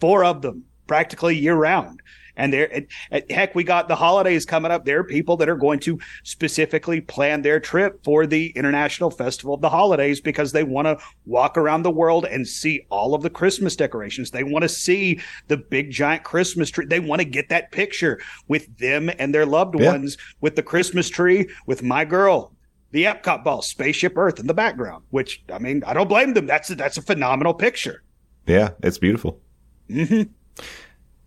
[0.00, 2.00] four of them practically year round.
[2.36, 2.86] And there
[3.30, 7.00] heck we got the holidays coming up there are people that are going to specifically
[7.00, 11.58] plan their trip for the International Festival of the Holidays because they want to walk
[11.58, 14.30] around the world and see all of the Christmas decorations.
[14.30, 16.86] They want to see the big giant Christmas tree.
[16.86, 18.18] They want to get that picture
[18.48, 19.90] with them and their loved Yeah.
[19.90, 22.54] ones with the Christmas tree, with my girl,
[22.92, 25.04] the Epcot ball, Spaceship Earth in the background.
[25.10, 26.46] Which I mean, I don't blame them.
[26.46, 28.02] That's a, that's a phenomenal picture.
[28.46, 29.40] Yeah, it's beautiful.
[29.88, 30.22] hmm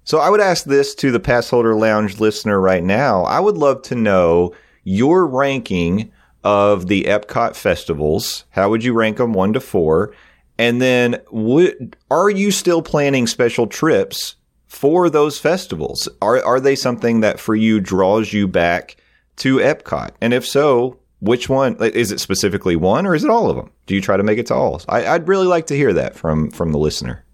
[0.06, 3.24] So I would ask this to the Pass Holder Lounge listener right now.
[3.24, 6.12] I would love to know your ranking
[6.44, 8.46] of the Epcot festivals.
[8.52, 10.14] How would you rank them one to four?
[10.60, 14.36] And then would, are you still planning special trips
[14.68, 16.08] for those festivals?
[16.22, 18.98] Are, are they something that for you draws you back
[19.38, 20.12] to Epcot?
[20.22, 21.78] And if so, which one?
[21.84, 23.72] Is it specifically one or is it all of them?
[23.88, 24.84] Do you try to make it to all?
[24.88, 27.26] I, I'd really like to hear that from, from the listener.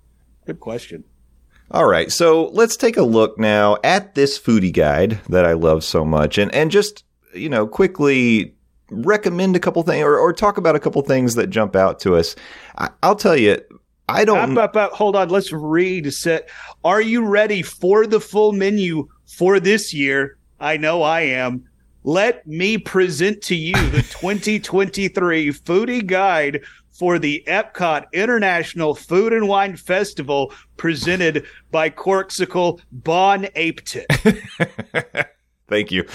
[0.46, 1.04] Good question.
[1.72, 5.86] All right, so let's take a look now at this foodie guide that I love
[5.86, 8.54] so much, and and just you know quickly
[8.90, 12.18] recommend a couple things or, or talk about a couple things that jump out to
[12.18, 12.36] us.
[12.78, 13.58] I, I'll tell you,
[14.10, 14.58] I don't.
[14.58, 14.92] Up, up, up.
[14.92, 15.30] Hold on.
[15.30, 16.50] Let's read set.
[16.84, 20.38] Are you ready for the full menu for this year?
[20.60, 21.64] I know I am.
[22.04, 26.62] Let me present to you the 2023 foodie guide
[27.02, 34.06] for the Epcot International Food and Wine Festival presented by Corkcicle Bon Appetit.
[35.68, 36.06] Thank you.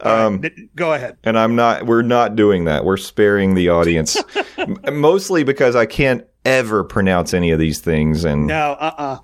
[0.00, 0.42] Um,
[0.74, 1.18] Go ahead.
[1.24, 1.84] and I'm not.
[1.84, 2.86] We're not doing that.
[2.86, 4.16] We're sparing the audience,
[4.90, 9.18] mostly because I can't ever pronounce any of these things, and No, uh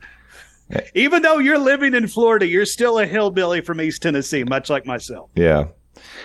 [0.70, 4.68] uh Even though you're living in Florida, you're still a hillbilly from East Tennessee, much
[4.68, 5.30] like myself.
[5.34, 5.68] Yeah.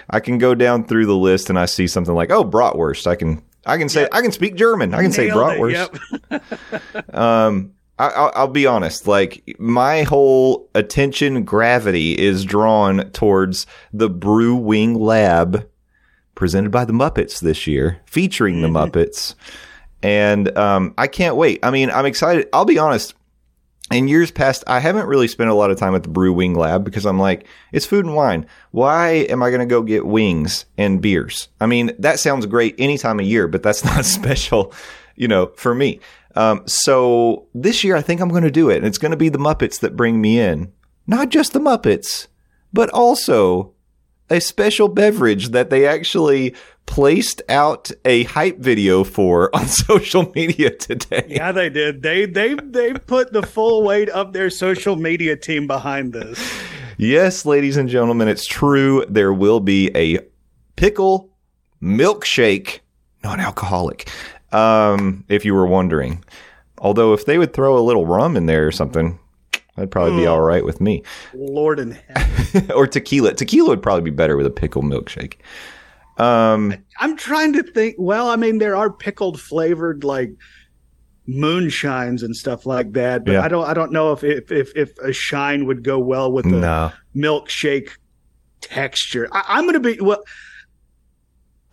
[0.10, 3.08] I can go down through the list and I see something like, oh, bratwurst.
[3.08, 4.93] I can, I can say, I can speak German.
[4.93, 6.32] I can say Nailed it, bratwurst.
[6.32, 7.13] Yep.
[7.13, 9.08] Um, I, I'll, I'll be honest.
[9.08, 15.69] Like my whole attention gravity is drawn towards the Brew Wing Lab,
[16.34, 19.36] presented by the Muppets this year, featuring the Muppets,
[20.02, 21.60] and um, I can't wait.
[21.62, 22.50] I mean, I'm excited.
[22.52, 23.13] I'll be honest.
[23.92, 26.56] In years past, I haven't really spent a lot of time at the Brew Wing
[26.56, 28.46] Lab because I'm like, it's food and wine.
[28.72, 31.50] Why am I going to go get wings and beers?
[31.60, 34.74] I mean, that sounds great any time of year, but that's not special,
[35.16, 36.00] you know, for me.
[36.36, 38.78] Um, so this year, I think I'm going to do it.
[38.78, 40.72] And it's going to be the Muppets that bring me in.
[41.06, 42.28] Not just the Muppets,
[42.72, 43.74] but also
[44.32, 50.76] a special beverage that they actually placed out a hype video for on social media
[50.76, 51.26] today.
[51.30, 52.02] Yeah, they did.
[52.02, 56.39] They they they put the full weight of their social media team behind this.
[56.98, 59.06] Yes, ladies and gentlemen, it's true.
[59.10, 60.20] There will be a
[60.76, 61.30] pickle
[61.82, 62.80] milkshake,
[63.24, 64.08] non-alcoholic.
[64.52, 66.24] Um, if you were wondering,
[66.78, 69.17] although if they would throw a little rum in there or something,
[69.76, 70.32] that'd probably be Mm.
[70.32, 71.04] all right with me.
[71.34, 72.72] Lord in heaven.
[72.76, 73.34] or tequila.
[73.34, 75.36] Tequila would probably be better with a pickle milkshake.
[76.18, 77.96] Um, I'm trying to think.
[77.98, 80.32] Well, I mean, there are pickled flavored like
[81.28, 83.42] moonshines and stuff like that, but Yeah.
[83.44, 86.46] I don't I don't know if if if, if a shine would go well with
[86.46, 86.92] the no.
[87.16, 87.90] milkshake
[88.60, 89.28] texture.
[89.32, 90.22] I, I'm going to be well.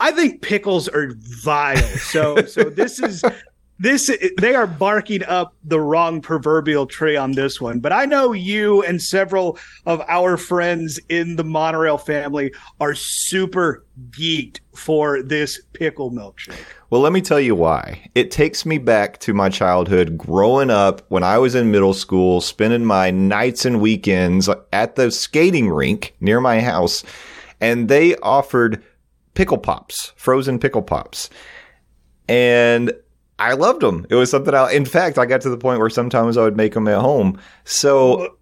[0.00, 1.10] I think pickles are
[1.42, 1.76] vile.
[1.98, 3.24] So so this is
[3.78, 7.80] this they are barking up the wrong proverbial tree on this one.
[7.80, 13.84] But I know you and several of our friends in the monorail family are super
[14.10, 16.58] geeked for this pickle milkshake.
[16.90, 18.10] Well, let me tell you why.
[18.14, 22.40] It takes me back to my childhood growing up when I was in middle school,
[22.40, 27.04] spending my nights and weekends at the skating rink near my house,
[27.60, 28.82] and they offered
[29.34, 31.30] pickle pops, frozen pickle pops.
[32.28, 32.92] And
[33.38, 34.06] I loved them.
[34.10, 36.56] It was something I, in fact, I got to the point where sometimes I would
[36.56, 37.40] make them at home.
[37.64, 38.36] So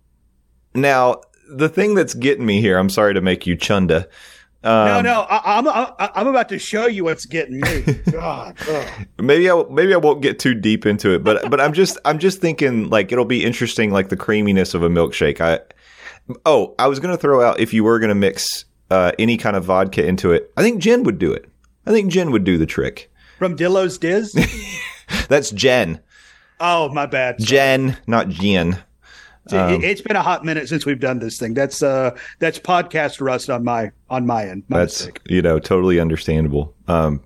[0.75, 4.07] now the thing that's getting me here, I'm sorry to make you chunda.
[4.65, 7.83] Um, no, no, I, I'm I, I'm about to show you what's getting me.
[8.11, 8.57] God,
[9.21, 12.19] maybe I maybe I won't get too deep into it, but but I'm just I'm
[12.19, 15.41] just thinking like it'll be interesting, like the creaminess of a milkshake.
[15.41, 15.61] I
[16.45, 19.65] oh, I was gonna throw out if you were gonna mix uh, any kind of
[19.65, 21.49] vodka into it, I think gin would do it.
[21.87, 23.13] I think gin would do the trick.
[23.39, 24.33] From Dillo's Diz.
[25.29, 26.01] That's Jen,
[26.59, 27.37] Oh, my bad.
[27.39, 28.79] Jen, not Jen.
[29.51, 31.55] It- it's been a hot minute since we've done this thing.
[31.55, 34.65] That's uh that's podcast rust on my on my end.
[34.69, 35.21] My That's mistake.
[35.29, 36.75] you know totally understandable.
[36.89, 37.23] Um,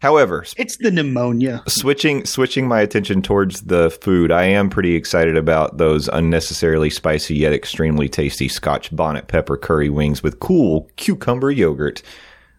[0.00, 1.62] However, It's the pneumonia.
[1.66, 7.34] switching switching my attention towards the food, I am pretty excited about those unnecessarily spicy
[7.34, 12.02] yet extremely tasty Scotch bonnet pepper curry wings with cool cucumber yogurt.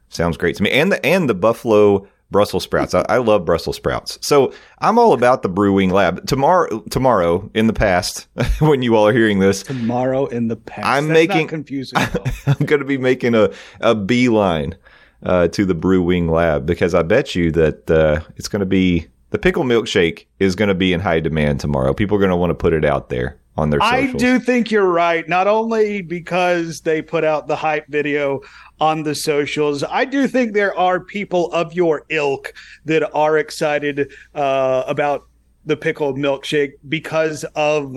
[0.10, 0.72] Sounds great to me.
[0.72, 2.94] And the and the buffalo Brussels sprouts.
[2.94, 4.20] I, I love Brussels sprouts.
[4.22, 6.28] So I'm all about the Brew Wing Lab.
[6.28, 8.28] Tomorrow tomorrow in the past,
[8.60, 10.86] when you all are hearing this, Tomorrow in the past.
[10.86, 11.98] I'm That's making- confusing.
[12.46, 14.76] I'm going to be making a, a beeline
[15.24, 18.66] uh, to the Brew Wing Lab because I bet you that uh, it's going to
[18.66, 21.94] be the pickle milkshake is going to be in high demand tomorrow.
[21.94, 24.72] People are going to want to put it out there on their I do think
[24.72, 25.28] you're right.
[25.28, 28.42] Not only because they put out the hype video
[28.80, 32.54] on the socials, I do think there are people of your ilk
[32.86, 35.28] that are excited uh, about
[35.66, 37.96] the pickled milkshake because of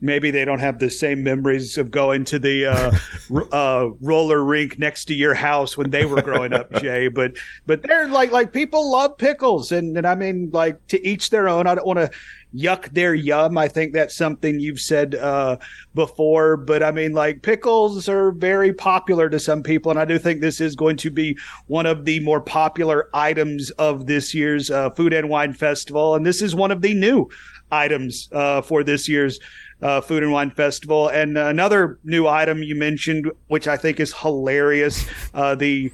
[0.00, 2.92] maybe they don't have the same memories of going to the uh,
[3.34, 7.08] r- uh, roller rink next to your house when they were growing up, Jay.
[7.08, 7.36] But
[7.66, 11.48] but they're like like people love pickles, and and I mean like to each their
[11.48, 11.66] own.
[11.66, 12.10] I don't want to
[12.54, 13.56] yuck their yum.
[13.56, 15.56] I think that's something you've said uh,
[15.94, 20.18] before, but I mean, like pickles are very popular to some people, and I do
[20.18, 24.70] think this is going to be one of the more popular items of this year's
[24.70, 27.28] uh, Food and Wine Festival, and this is one of the new
[27.70, 29.38] items uh, for this year's.
[29.82, 34.12] Uh, Food and Wine Festival, and another new item you mentioned, which I think is
[34.12, 35.90] hilarious, uh, the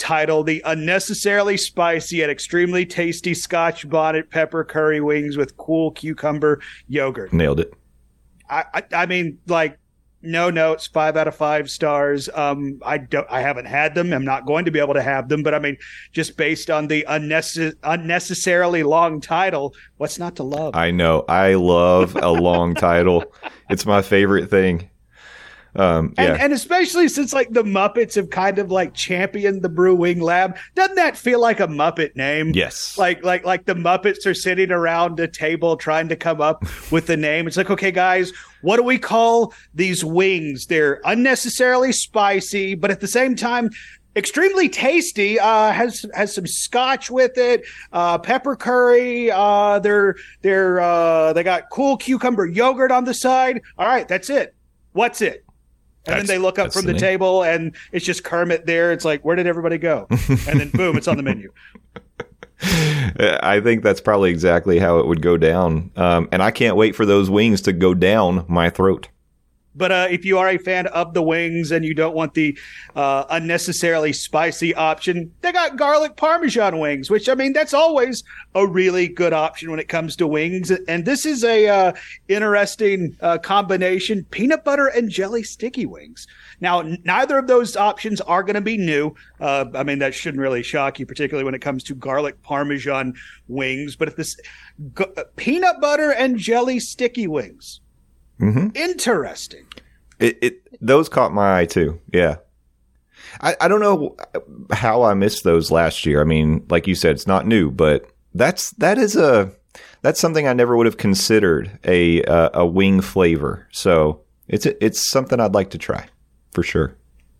[0.00, 6.58] title the unnecessarily spicy yet extremely tasty scotch bonnet pepper curry wings with cool cucumber
[6.88, 7.74] yogurt Nailed it.
[8.48, 9.78] i i, I mean like
[10.22, 14.24] no notes five out of five stars um i don't i haven't had them i'm
[14.24, 15.76] not going to be able to have them but i mean
[16.12, 21.24] just based on the unnecess- unnecessarily long title what's not to love I know.
[21.28, 23.24] I love a long title.
[23.68, 24.90] It's my favorite thing.
[25.76, 26.24] Um, yeah.
[26.24, 30.20] And, and especially since like the Muppets have kind of like championed the Brew Wing
[30.20, 32.52] Lab, doesn't that feel like a Muppet name?
[32.54, 32.98] yes.
[32.98, 37.06] Like like like the Muppets are sitting around a table trying to come up with
[37.06, 37.46] the name.
[37.46, 40.66] It's like, okay, guys, what do we call these wings?
[40.66, 43.70] They're unnecessarily spicy, but at the same time,
[44.16, 45.38] extremely tasty.
[45.38, 49.30] Uh, has has some scotch with it, uh, pepper curry.
[49.30, 53.62] Uh, they're they're uh, they got cool cucumber yogurt on the side.
[53.78, 54.54] All right, that's it.
[54.92, 55.44] What's it?
[56.06, 58.90] And That's- then they look up from the the table and it's just Kermit there.
[58.92, 60.06] It's like, where did everybody go?
[60.10, 61.52] And then boom, it's on the menu.
[62.62, 65.90] I think that's probably exactly how it would go down.
[65.96, 69.08] Um, and I can't wait for those wings to go down my throat.
[69.74, 72.58] But uh, if you are a fan of the wings and you don't want the
[72.96, 78.66] uh, unnecessarily spicy option, they got garlic parmesan wings, which I mean that's always a
[78.66, 80.70] really good option when it comes to wings.
[80.70, 81.92] And this is a uh,
[82.28, 86.26] interesting uh, combination: peanut butter and jelly sticky wings.
[86.60, 89.14] Now, neither of those options are going to be new.
[89.40, 93.14] Uh, I mean that shouldn't really shock you, particularly when it comes to garlic parmesan
[93.46, 93.94] wings.
[93.94, 94.36] But if this
[94.98, 95.04] g-
[95.36, 97.80] peanut butter and jelly sticky wings,
[98.40, 99.66] hmm interesting.
[100.18, 102.00] It, it those caught my eye too.
[102.12, 102.36] Yeah.
[103.40, 104.16] I, I don't know
[104.72, 106.20] how I missed those last year.
[106.20, 109.52] I mean, like you said, it's not new, but that's that is a
[110.02, 113.68] that's something I never would have considered a a, a wing flavor.
[113.70, 116.06] So it's it's something I'd like to try
[116.52, 116.96] for sure.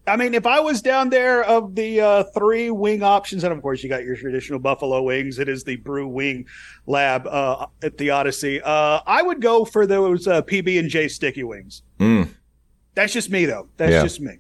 [0.07, 3.63] I mean, if I was down there of the uh, three wing options, and of
[3.63, 6.47] course you got your traditional buffalo wings, it is the Brew Wing
[6.87, 8.61] Lab uh, at the Odyssey.
[8.63, 11.83] Uh, I would go for those uh, PB and J sticky wings.
[11.99, 12.29] Mm.
[12.95, 13.69] That's just me, though.
[13.77, 14.03] That's Yeah.
[14.03, 14.39] just me.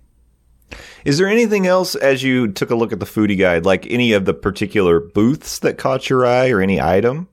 [1.05, 4.13] Is there anything else as you took a look at the foodie guide, like any
[4.13, 7.29] of the particular booths that caught your eye or any item?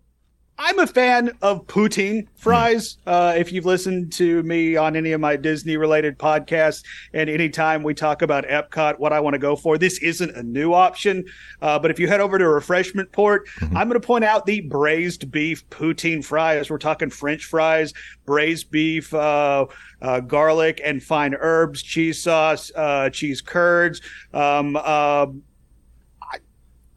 [0.60, 2.98] I'm a fan of poutine fries.
[3.06, 7.84] Uh, if you've listened to me on any of my Disney related podcasts, and anytime
[7.84, 11.26] we talk about Epcot, what I want to go for, this isn't a new option.
[11.62, 14.62] Uh, but if you head over to Refreshment Port, I'm going to point out the
[14.62, 16.72] braised beef poutine fries.
[16.72, 17.94] We're talking French fries,
[18.26, 19.68] braised beef, uh,
[20.02, 24.02] uh, garlic and fine herbs, cheese sauce, uh, cheese curds.
[24.34, 25.28] Um, uh,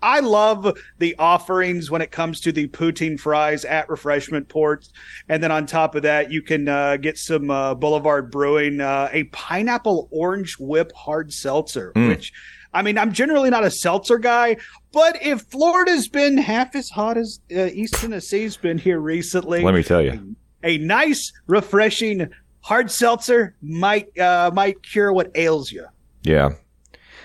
[0.02, 4.92] I love the offerings when it comes to the poutine fries at refreshment ports.
[5.28, 9.08] And then on top of that, you can uh, get some uh, Boulevard Brewing, uh,
[9.12, 12.08] a pineapple orange whip hard seltzer, Mm.
[12.08, 12.32] which
[12.72, 14.56] I mean, I'm generally not a seltzer guy,
[14.92, 19.74] but if Florida's been half as hot as uh, East Tennessee's been here recently, Let
[19.74, 20.36] me tell you.
[20.62, 25.84] a nice, refreshing hard seltzer might uh, might cure what ails you.
[26.22, 26.51] Yeah.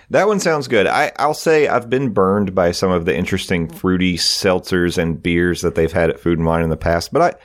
[0.09, 0.87] That one sounds good.
[0.87, 5.61] I, I'll say I've been burned by some of the interesting fruity seltzers and beers
[5.61, 7.39] that they've had at Food and Wine in the past, but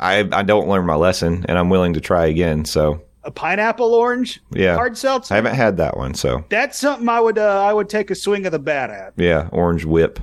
[0.00, 2.64] I, I, I don't learn my lesson, and I'm willing to try again.
[2.64, 5.32] So A pineapple orange yeah, hard seltzer.
[5.32, 6.14] I haven't had that one.
[6.14, 9.14] So That's something I would uh, I would take a swing of the bat at.
[9.16, 10.20] yeah, orange whip.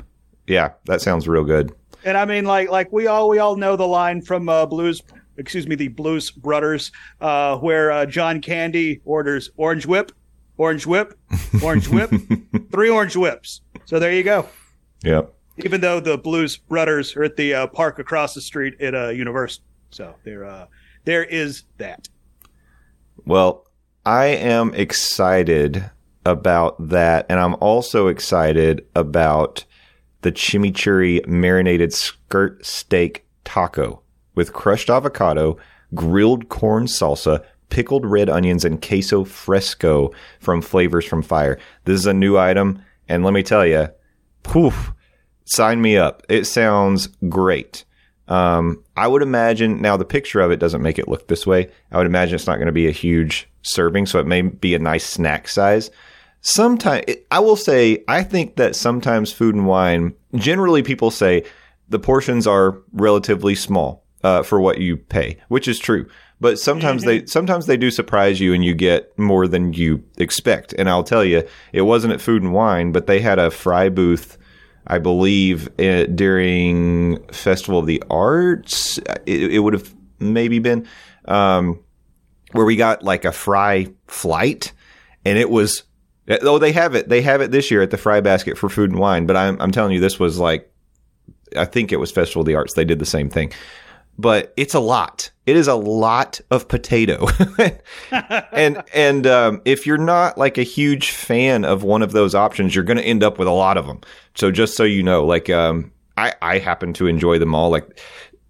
[0.48, 1.72] Yeah, that sounds real good.
[2.04, 5.02] And I mean, like, like we all we all know the line from uh, Blues,
[5.38, 10.12] excuse me, the Blues Brothers, uh, where uh, John Candy orders orange whip,
[10.58, 11.18] orange whip,
[11.64, 12.12] orange whip,
[12.72, 13.62] three orange whips.
[13.86, 14.48] So there you go.
[15.04, 15.34] Yep.
[15.58, 19.10] Even though the Blues Brothers are at the uh, park across the street at uh,
[19.10, 20.68] Universal, so there, uh,
[21.04, 22.08] there is that.
[23.26, 23.68] Well,
[24.06, 25.90] I am excited
[26.26, 29.66] about that, and I'm also excited about
[30.22, 34.02] the chimichurri marinated skirt steak taco
[34.36, 35.58] with crushed avocado,
[35.94, 41.58] grilled corn salsa, pickled red onions, and queso fresco from Flavors from Fire.
[41.86, 43.90] This is a new item, and let me tell you,
[44.44, 44.94] poof,
[45.46, 46.22] sign me up.
[46.30, 47.84] It sounds great.
[48.28, 51.72] Um, I would imagine now the picture of it doesn't make it look this way.
[51.92, 54.76] I would imagine it's not going to be a huge serving, so it may be
[54.76, 55.90] a nice snack size.
[56.42, 61.44] Sometimes I will say I think that sometimes food and wine generally people say
[61.90, 66.08] the portions are relatively small uh, for what you pay, which is true.
[66.42, 67.28] But sometimes they mm-hmm.
[67.28, 70.74] sometimes they do surprise you and you get more than you expect.
[70.74, 73.88] And I'll tell you, it wasn't at Food and Wine, but they had a fry
[73.88, 74.38] booth
[74.88, 80.88] I believe it, during Festival of the Arts, it, it would have maybe been
[81.26, 81.80] um,
[82.52, 84.74] where we got like a fry flight,
[85.24, 85.84] and it was.
[86.28, 87.10] Eh, oh, they have it.
[87.10, 89.26] They have it this year at the Fry Basket for Food and Wine.
[89.26, 90.72] But I'm, I'm telling you, this was like,
[91.56, 92.74] I think it was Festival of the Arts.
[92.74, 93.52] They did the same thing
[94.22, 95.32] but it's a lot.
[95.48, 97.28] It is a lot of potato.
[98.52, 102.76] and and um, if you're not like a huge fan of one of those options,
[102.76, 104.02] you're going to end up with a lot of them.
[104.36, 107.72] So just so you know, like um, I I happen to enjoy them all.
[107.72, 108.00] Like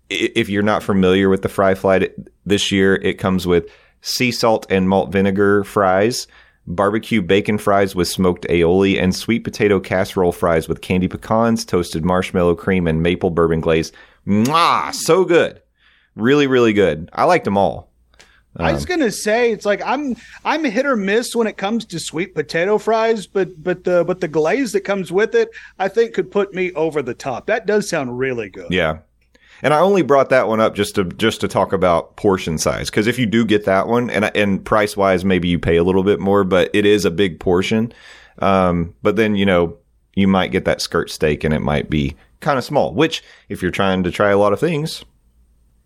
[0.10, 2.14] if you're not familiar with the fry flight
[2.46, 3.70] this year, it comes with
[4.02, 6.28] sea salt and malt vinegar fries.
[6.68, 12.06] Barbecue bacon fries with smoked aioli and sweet potato casserole fries with candy pecans, toasted
[12.06, 13.92] marshmallow cream, and maple bourbon glaze.
[14.28, 15.61] Mwah, so good.
[16.16, 17.10] Really, really good.
[17.14, 17.90] I liked them all.
[18.58, 21.86] Um, I was gonna say it's like I'm I'm hit or miss when it comes
[21.86, 25.50] to sweet potato fries, but but the but the glaze that comes with it,
[25.80, 27.46] I think could put me over the top.
[27.46, 28.70] That does sound really good.
[28.70, 29.00] Yeah,
[29.62, 32.90] and I only brought that one up just to just to talk about portion size
[32.90, 35.84] because if you do get that one and and price wise, maybe you pay a
[35.84, 37.94] little bit more, but it is a big portion.
[38.40, 39.78] Um, but then you know
[40.16, 43.62] you might get that skirt steak and it might be kind of small, which if
[43.62, 45.06] you're trying to try a lot of things,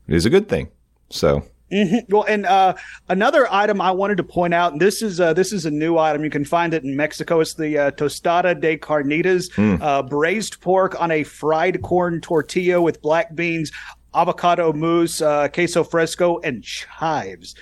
[0.08, 0.70] is a good thing.
[1.10, 1.44] So.
[1.72, 2.14] Mm-hmm.
[2.14, 2.76] Well, and uh,
[3.10, 5.98] another item I wanted to point out, and this is uh, this is a new
[5.98, 6.24] item.
[6.24, 7.40] You can find it in Mexico.
[7.40, 10.10] It's the uh, tostada de carnitas, mm.
[10.10, 13.72] braised pork on a fried corn tortilla with black beans,
[14.14, 17.56] avocado mousse, uh, queso fresco, and chives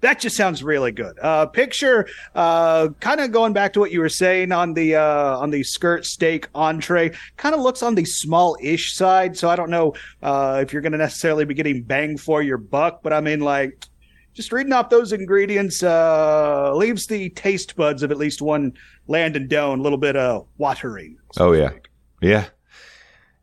[0.00, 1.18] that just sounds really good.
[1.20, 5.38] Uh, picture, uh, kind of going back to what you were saying on the uh,
[5.38, 9.36] on the skirt steak entree, kind of looks on the small-ish side.
[9.36, 12.58] So I don't know uh, if you're going to necessarily be getting bang for your
[12.58, 13.86] buck, but I mean, like,
[14.32, 18.72] just reading off those ingredients uh, leaves the taste buds of at least one
[19.06, 21.18] Landon Doan a little bit uh, watering.
[21.32, 21.70] So oh yeah,
[22.22, 22.46] yeah.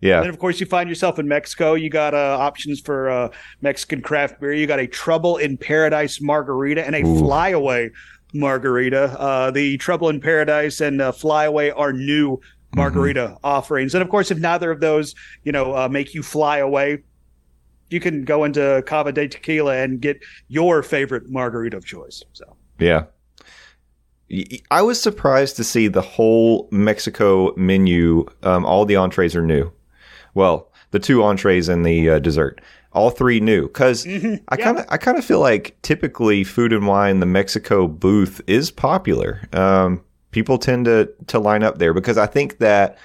[0.02, 0.18] Yeah.
[0.18, 1.74] And then, of course, you find yourself in Mexico.
[1.74, 3.30] You got uh, options for uh,
[3.62, 4.54] Mexican craft beer.
[4.54, 7.18] You got a Trouble in Paradise margarita and a Ooh.
[7.18, 7.90] Flyaway
[8.34, 9.20] margarita.
[9.20, 12.40] Uh, the Trouble in Paradise and uh, Flyaway are new
[12.76, 13.46] margarita mm-hmm.
[13.46, 13.96] offerings.
[13.96, 17.04] And of course, if neither of those, you know, uh, make you fly away,
[17.90, 22.24] you can go into Cava de Tequila and get your favorite margarita of choice.
[22.34, 23.06] So, yeah.
[24.70, 28.26] I was surprised to see the whole Mexico menu.
[28.44, 29.72] Um, all the entrees are new.
[30.38, 32.62] Well, the two entrees and the uh, dessert,
[32.94, 33.66] all three new.
[33.66, 34.36] Because mm-hmm.
[34.50, 38.40] I kind of I kind of feel like typically food and wine, the Mexico booth
[38.46, 39.42] is popular.
[39.52, 43.00] Um, people tend to to line up there because I think that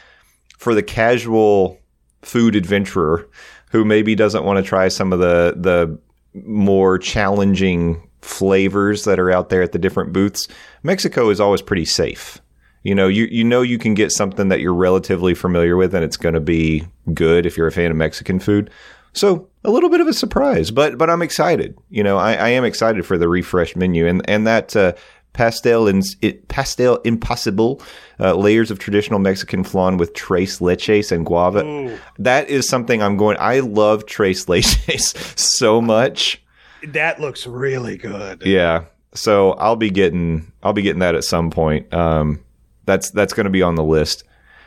[0.58, 1.80] for the casual
[2.20, 3.26] food adventurer
[3.70, 5.98] who maybe doesn't want to try some of the the
[6.46, 10.48] more challenging flavors that are out there at the different booths,
[10.82, 12.41] Mexico is always pretty safe.
[12.82, 16.04] You know, you you know you can get something that you're relatively familiar with, and
[16.04, 18.70] it's going to be good if you're a fan of Mexican food.
[19.12, 21.76] So a little bit of a surprise, but but I'm excited.
[21.90, 24.94] You know, I, I am excited for the refreshed menu and and that uh,
[25.32, 27.82] pastel and it, pastel impossible
[28.20, 31.64] uh, layers of traditional Mexican flan with tres leches and guava.
[31.64, 31.98] Ooh.
[32.18, 33.36] That is something I'm going.
[33.38, 36.42] I love tres leches so much.
[36.88, 38.42] That looks really good.
[38.44, 38.84] Yeah.
[39.14, 41.92] So I'll be getting I'll be getting that at some point.
[41.92, 42.40] Um,
[42.84, 44.24] that's that's going to be on the list.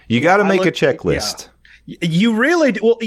[0.07, 1.45] You got to make look, a checklist.
[1.45, 1.51] Yeah.
[2.01, 2.97] You really well.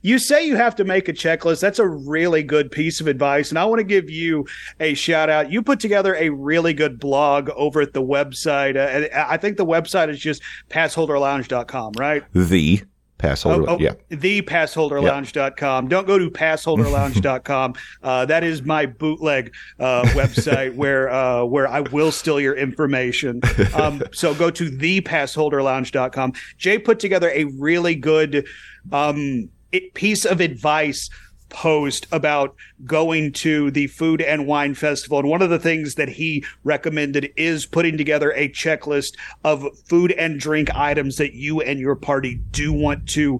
[0.00, 1.60] You say you have to make a checklist.
[1.60, 4.46] That's a really good piece of advice, and I want to give you
[4.80, 5.52] a shout out.
[5.52, 8.76] You put together a really good blog over at the website.
[8.76, 10.40] Uh, I think the website is just
[10.70, 12.24] passholderlounge.com, right?
[12.32, 12.84] The
[13.22, 13.70] Pass holder.
[13.70, 13.92] Oh, oh, yeah.
[14.08, 15.86] The passholderlounge.com.
[15.86, 17.74] Don't go to passholderlounge.com.
[18.02, 23.40] uh, that is my bootleg uh, website where uh, where I will steal your information.
[23.74, 26.32] Um, so go to the passholderlounge.com.
[26.58, 28.44] Jay put together a really good
[28.90, 31.08] um, it, piece of advice
[31.52, 32.54] post about
[32.86, 35.18] going to the food and wine festival.
[35.18, 40.12] And one of the things that he recommended is putting together a checklist of food
[40.12, 43.38] and drink items that you and your party do want to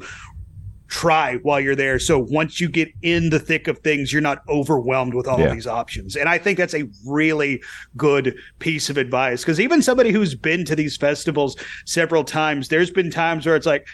[0.89, 1.99] try while you're there.
[1.99, 5.47] So once you get in the thick of things you're not overwhelmed with all Yeah.
[5.47, 6.17] of these options.
[6.17, 7.63] And i think that's a really
[7.97, 9.41] good piece of advice.
[9.41, 11.57] Because even somebody who's been to these festivals
[11.87, 13.87] several times there's been times where it's like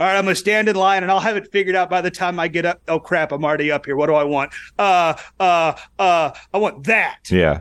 [0.00, 2.10] all right, I'm gonna stand in line and I'll have it figured out by the
[2.10, 2.80] time I get up.
[2.88, 3.96] Oh crap, I'm already up here.
[3.96, 4.52] What do I want?
[4.78, 7.18] Uh, uh, uh, I want that.
[7.30, 7.60] Yeah.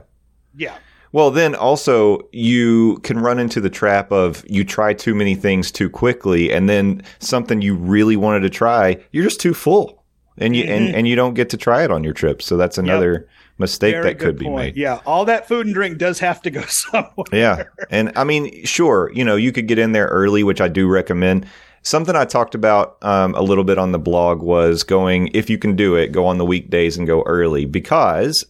[0.54, 0.76] Yeah,
[1.14, 5.72] Well, then also you can run into the trap of you try too many things
[5.72, 10.04] too quickly, and then something you really wanted to try, you're just too full,
[10.38, 12.42] and you and, and you don't get to try it on your trip.
[12.42, 14.76] So that's another mistake Very that could good be made.
[14.76, 17.26] Yeah, all that food and drink does have to go somewhere.
[17.32, 17.64] Yeah.
[17.90, 20.90] And I mean, sure, you know, you could get in there early, which I do
[20.90, 21.46] recommend.
[21.84, 25.58] Something I talked about um, a little bit on the blog was going, if you
[25.58, 28.46] can do it, go on the weekdays and go early because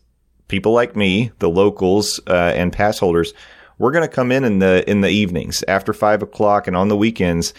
[0.50, 3.34] people like me, the locals uh, and pass holders,
[3.78, 6.90] we're going to come in in the in the evenings after five o'clock and on
[6.90, 7.54] the weekends.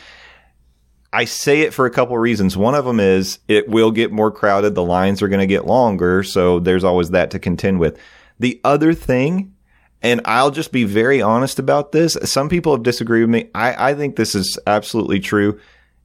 [1.12, 2.57] I say it for a couple of reasons.
[2.57, 4.75] One of them is it will get more crowded.
[4.75, 6.23] The lines are going to get longer.
[6.23, 7.99] So there's always that to contend with.
[8.39, 9.55] The other thing,
[10.03, 12.16] and I'll just be very honest about this.
[12.24, 13.50] Some people have disagreed with me.
[13.55, 15.59] I, I think this is absolutely true.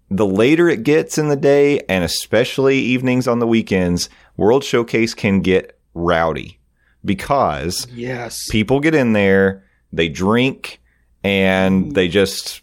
[0.09, 5.13] The later it gets in the day, and especially evenings on the weekends, World Showcase
[5.13, 6.59] can get rowdy
[7.03, 8.47] because Yes.
[8.49, 10.79] people get in there, they drink,
[11.23, 12.61] and they just,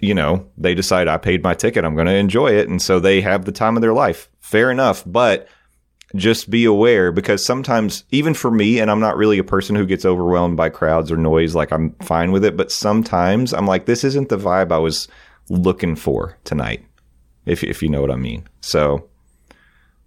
[0.00, 3.00] you know, they decide I paid my ticket, I'm going to enjoy it, and so
[3.00, 4.28] they have the time of their life.
[4.40, 5.48] Fair enough, but
[6.14, 9.86] just be aware because sometimes, even for me, and I'm not really a person who
[9.86, 13.86] gets overwhelmed by crowds or noise, like I'm fine with it, but sometimes I'm like,
[13.86, 15.08] this isn't the vibe I was
[15.48, 16.84] looking for tonight,
[17.46, 18.46] if if you know what I mean.
[18.60, 19.08] So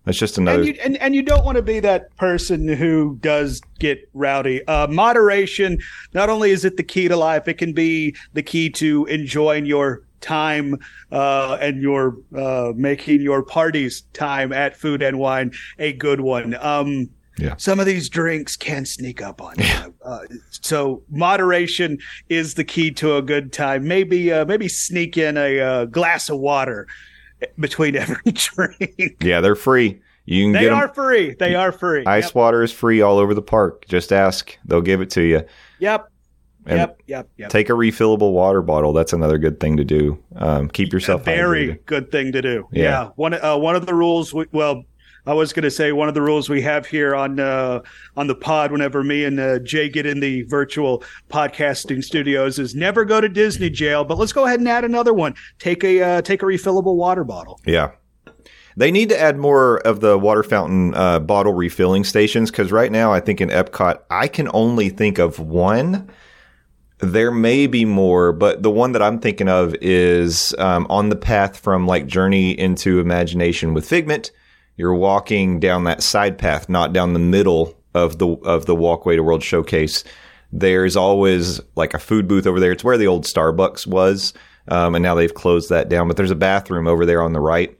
[0.05, 0.59] that's just another.
[0.59, 4.65] And you, and, and you don't want to be that person who does get rowdy.
[4.67, 5.79] Uh, moderation,
[6.13, 9.65] not only is it the key to life, it can be the key to enjoying
[9.65, 10.77] your time
[11.11, 16.55] uh, and your uh, making your parties time at food and wine a good one.
[16.59, 17.55] Um, Yeah.
[17.57, 19.93] Some of these drinks can sneak up on you.
[20.05, 20.19] Uh,
[20.51, 21.97] so moderation
[22.29, 23.85] is the key to a good time.
[23.87, 26.87] Maybe uh, maybe sneak in a uh, glass of water
[27.59, 29.17] between every drink.
[29.21, 29.99] yeah, they're free.
[30.25, 30.65] You can get it.
[30.65, 31.35] They are free.
[31.37, 32.05] They are free.
[32.05, 33.85] Ice water is free all over the park.
[33.87, 35.41] Just ask; they'll give it to you.
[35.79, 36.09] Yep.
[36.65, 37.01] And Yep.
[37.07, 37.29] Yep.
[37.37, 37.49] Yep.
[37.49, 38.91] Take a refillable water bottle.
[38.93, 40.17] That's another good thing to do.
[40.35, 41.85] Um, keep A yourself very hydrated.
[41.85, 42.67] good thing to do.
[42.71, 42.83] Yeah.
[42.83, 43.09] Yeah.
[43.15, 44.33] One uh, one of the rules.
[44.33, 44.83] We, well,
[45.27, 47.81] I was going to say one of the rules we have here on uh,
[48.17, 48.71] on the pod.
[48.71, 53.29] Whenever me and uh, Jay get in the virtual podcasting studios, is never go to
[53.29, 54.03] Disney jail.
[54.03, 55.35] But let's go ahead and add another one.
[55.59, 57.59] Take a uh, take a refillable water bottle.
[57.65, 57.91] Yeah.
[58.77, 62.91] They need to add more of the water fountain uh, bottle refilling stations because right
[62.91, 66.09] now, I think in Epcot, I can only think of one.
[66.99, 71.15] There may be more, but the one that I'm thinking of is um, on the
[71.15, 74.31] path from like Journey into Imagination with Figment.
[74.77, 79.15] You're walking down that side path, not down the middle of the of the walkway
[79.15, 80.03] to World Showcase.
[80.51, 82.71] There's always like a food booth over there.
[82.71, 84.33] It's where the old Starbucks was,
[84.69, 86.07] um, and now they've closed that down.
[86.07, 87.77] But there's a bathroom over there on the right.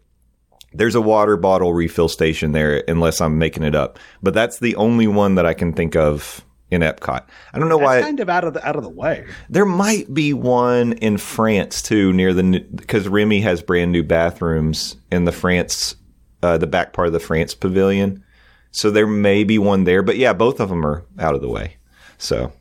[0.74, 3.98] There's a water bottle refill station there, unless I'm making it up.
[4.22, 7.24] But that's the only one that I can think of in Epcot.
[7.54, 8.02] I don't know That's why.
[8.02, 9.26] kind of out of the out of the way.
[9.50, 14.96] There might be one in France too, near the because Remy has brand new bathrooms
[15.12, 15.96] in the France,
[16.42, 18.24] uh, the back part of the France pavilion.
[18.72, 21.48] So there may be one there, but yeah, both of them are out of the
[21.50, 21.78] way.
[22.18, 22.52] So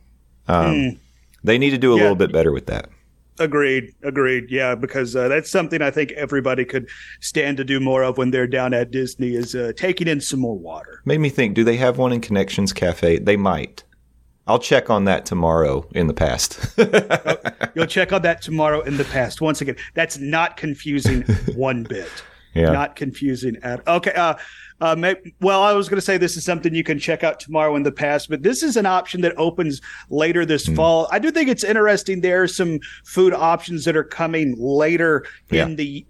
[0.47, 0.99] um,
[1.43, 1.97] they need to do a.
[1.97, 2.03] Yeah.
[2.03, 2.89] little bit better with that.
[3.37, 3.93] Agreed.
[4.01, 4.49] Agreed.
[4.49, 6.87] Yeah, because uh, that's something I think everybody could
[7.19, 10.39] stand to do more of when they're down at Disney is uh, taking in some
[10.39, 11.01] more water.
[11.03, 13.19] Made me think: Do they have one in Connections Cafe?
[13.19, 13.83] They might.
[14.47, 15.87] I'll check on that tomorrow.
[15.95, 16.59] In the past,
[17.75, 19.41] You'll check on that tomorrow in the past.
[19.41, 21.21] Once again, that's not confusing
[21.55, 22.09] one bit.
[22.53, 22.69] yeah.
[22.71, 23.97] Not confusing at all.
[23.97, 24.13] okay.
[24.13, 24.35] Uh,
[24.81, 27.39] uh, may, well, I was going to say this is something you can check out
[27.39, 30.75] tomorrow in the past, but this is an option that opens later this Hmm.
[30.75, 31.07] fall.
[31.11, 32.19] I do think it's interesting.
[32.21, 35.63] There are some food options that are coming later Yeah.
[35.65, 36.05] in the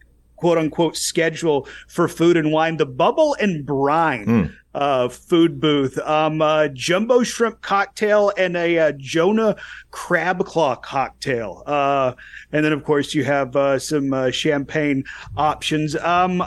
[0.46, 2.78] quote unquote schedule for food and wine.
[2.78, 4.52] The Bubble and Brine Mm.
[4.76, 9.56] uh, food booth, um, uh, jumbo shrimp cocktail, and a uh, Jonah
[9.90, 11.64] crab claw cocktail.
[11.66, 12.14] Uh,
[12.52, 15.04] and then, of course, you have uh, some uh, champagne
[15.36, 15.96] options.
[15.96, 16.46] Um, uh,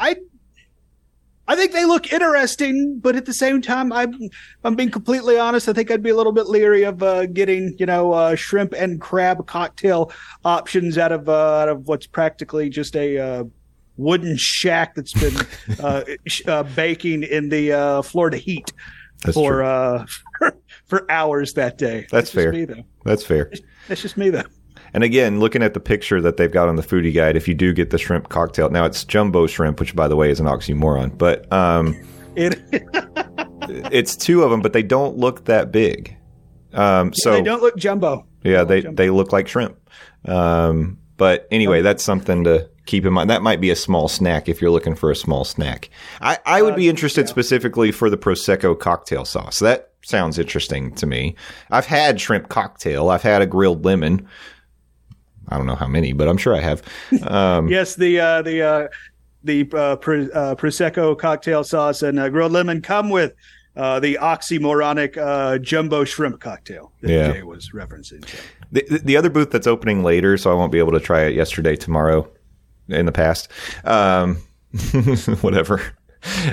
[0.00, 0.16] I
[1.46, 4.14] I think they look interesting, but at the same time, I'm
[4.64, 5.68] I'm being completely honest.
[5.68, 8.72] I think I'd be a little bit leery of uh, getting you know uh, shrimp
[8.72, 10.10] and crab cocktail
[10.44, 13.44] options out of uh, out of what's practically just a uh,
[13.96, 15.36] wooden shack that's been
[15.80, 18.72] uh, sh- uh, baking in the uh, Florida heat
[19.22, 20.06] That's for, uh,
[20.38, 22.06] for for hours that day.
[22.10, 22.52] That's just fair.
[22.52, 22.84] me, though.
[23.04, 23.52] That's fair.
[23.88, 24.44] That's just me though.
[24.94, 27.54] And again, looking at the picture that they've got on the foodie guide, if you
[27.54, 30.46] do get the shrimp cocktail, now it's jumbo shrimp, which by the way is an
[30.46, 31.96] oxymoron, but um,
[32.36, 32.60] It,
[33.92, 36.16] it's two of them, but they don't look that big.
[36.72, 38.26] Um, so they don't look jumbo.
[38.42, 38.96] yeah, they jumbo.
[38.96, 39.78] they look like shrimp.
[40.24, 43.30] Um, but anyway, that's something to keep in mind.
[43.30, 45.90] That might be a small snack if you're looking for a small snack.
[46.20, 49.60] I, I would be interested specifically for the prosecco cocktail sauce.
[49.60, 51.36] That sounds interesting to me.
[51.70, 53.10] I've had shrimp cocktail.
[53.10, 54.28] I've had a grilled lemon.
[55.48, 56.82] I don't know how many, but I'm sure I have.
[57.26, 58.88] Um, Yes, the uh, the uh,
[59.42, 63.34] the uh, Pro- uh, prosecco cocktail sauce and uh, grilled lemon come with
[63.76, 67.32] uh, the oxymoronic uh, jumbo shrimp cocktail that Yeah.
[67.32, 68.26] Jay was referencing.
[68.28, 68.38] So.
[68.72, 71.22] The, the- the other booth that's opening later, so I won't be able to try
[71.24, 72.28] it yesterday, tomorrow,
[72.88, 73.48] in the past.
[73.84, 74.36] Um,
[75.40, 75.80] whatever.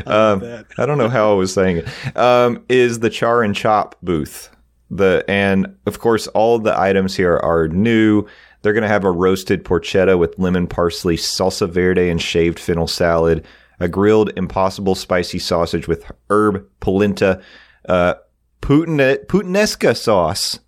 [0.06, 0.44] Um.
[0.78, 2.18] I don't know how I was saying it.
[2.18, 4.50] Um, is the char and chop booth.
[4.90, 8.26] The and of course all of the items here are new.
[8.62, 12.88] They're going to have a roasted porchetta with lemon parsley, salsa verde, and shaved fennel
[12.88, 13.46] salad.
[13.80, 17.42] A grilled impossible spicy sausage with herb polenta,
[17.90, 18.16] uh,
[18.62, 20.60] Putin- Puttanesca sauce,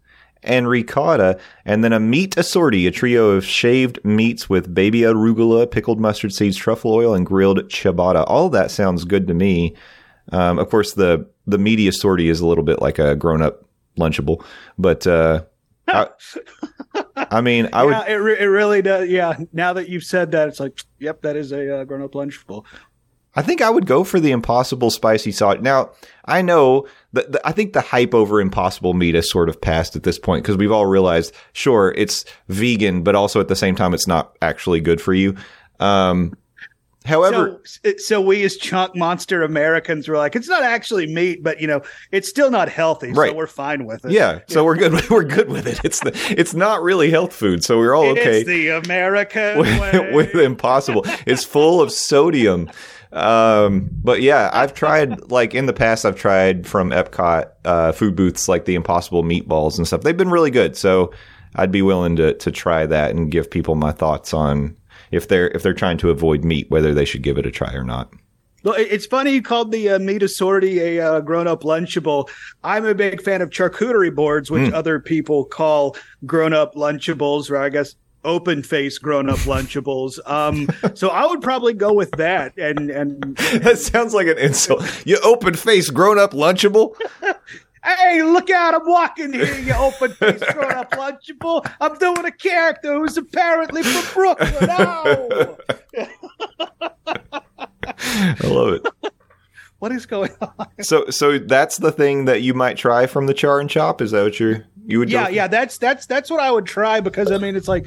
[0.44, 5.70] and ricotta, and then a meat assorti, a trio of shaved meats with baby arugula,
[5.70, 8.26] pickled mustard seeds, truffle oil, and grilled ciabatta.
[8.28, 9.76] All that sounds good to me.
[10.32, 13.66] Um, of course, the the meaty assorti is a little bit like a grown up
[13.98, 14.44] lunchable,
[14.78, 15.44] but uh,
[15.88, 16.08] I,
[17.16, 17.94] I mean, I would.
[18.08, 19.10] it, re- it really does.
[19.10, 22.14] Yeah, now that you've said that, it's like, yep, that is a uh, grown up
[22.14, 22.66] lunchable.
[23.36, 25.58] I think I would go for the Impossible spicy sauce.
[25.60, 25.92] Now,
[26.26, 29.96] I know that the, I think the hype over Impossible meat has sort of passed
[29.96, 33.76] at this point because we've all realized, sure, it's vegan, but also at the same
[33.76, 35.36] time, it's not actually good for you.
[35.80, 36.38] Um,
[37.06, 41.60] however, so, so we as chunk monster Americans were like, it's not actually meat, but
[41.62, 41.82] you know,
[42.12, 43.32] it's still not healthy, Right.
[43.32, 44.12] so we're fine with it.
[44.12, 44.94] yeah, so we're good.
[45.10, 45.80] We're good with it.
[45.84, 48.40] It's the, it's not really health food, so we're all okay.
[48.42, 50.12] It's the American with, way.
[50.14, 52.70] with impossible it's full of sodium
[53.12, 58.16] um but yeah i've tried like in the past i've tried from epcot uh food
[58.16, 61.12] booths like the impossible meatballs and stuff they've been really good so
[61.56, 64.76] i'd be willing to to try that and give people my thoughts on
[65.14, 67.74] if they're if they're trying to avoid meat whether they should give it a try
[67.74, 68.12] or not
[68.64, 72.30] Well, it's funny you called the uh, meat assorti a uh, grown-up lunchable.
[72.64, 74.74] I'm a big fan of charcuterie boards, which Hmm.
[74.76, 80.18] other people call grown-up lunchables, or I guess open-face grown-up lunchables.
[80.26, 82.58] Um, so I would probably go with that.
[82.58, 83.36] And and
[83.66, 86.96] that sounds like an insult you open face grown-up lunchable
[87.84, 88.74] hey, look out!
[88.76, 91.70] I'm walking here, you open-faced grown-up lunchable.
[91.82, 94.70] I'm doing a character who's apparently from Brooklyn.
[97.86, 99.12] Oh, i love it
[99.80, 100.68] what is going on?
[100.82, 104.12] so so that's the thing that you might try from the char and chop is
[104.12, 107.32] that what you're you would yeah yeah that's that's that's what i would try because
[107.32, 107.86] i mean it's like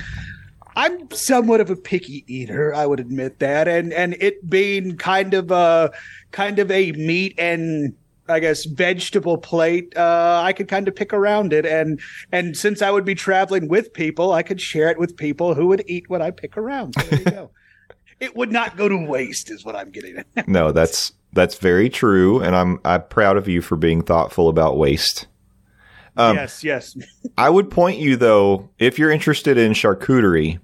[0.76, 5.32] i'm somewhat of a picky eater i would admit that and and it being kind
[5.32, 5.90] of a
[6.32, 7.94] kind of a meat and
[8.28, 9.96] I guess vegetable plate.
[9.96, 12.00] Uh, I could kind of pick around it, and
[12.32, 15.66] and since I would be traveling with people, I could share it with people who
[15.68, 16.94] would eat what I pick around.
[16.94, 17.50] So there you go.
[18.18, 20.48] It would not go to waste, is what I'm getting at.
[20.48, 24.78] No, that's that's very true, and I'm I'm proud of you for being thoughtful about
[24.78, 25.26] waste.
[26.16, 26.96] Um, yes, yes.
[27.36, 30.58] I would point you though, if you're interested in charcuterie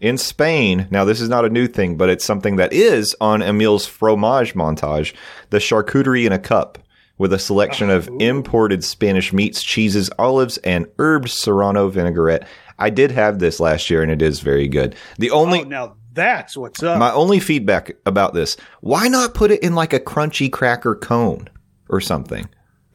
[0.00, 0.86] in Spain.
[0.90, 4.54] Now, this is not a new thing, but it's something that is on Emile's fromage
[4.54, 5.14] montage:
[5.48, 6.78] the charcuterie in a cup
[7.18, 12.46] with a selection of imported Spanish meats, cheeses, olives, and herbed serrano vinaigrette.
[12.78, 14.94] I did have this last year, and it is very good.
[15.18, 16.98] The only oh, now that's what's up.
[16.98, 21.50] my only feedback about this: why not put it in like a crunchy cracker cone
[21.88, 22.48] or something?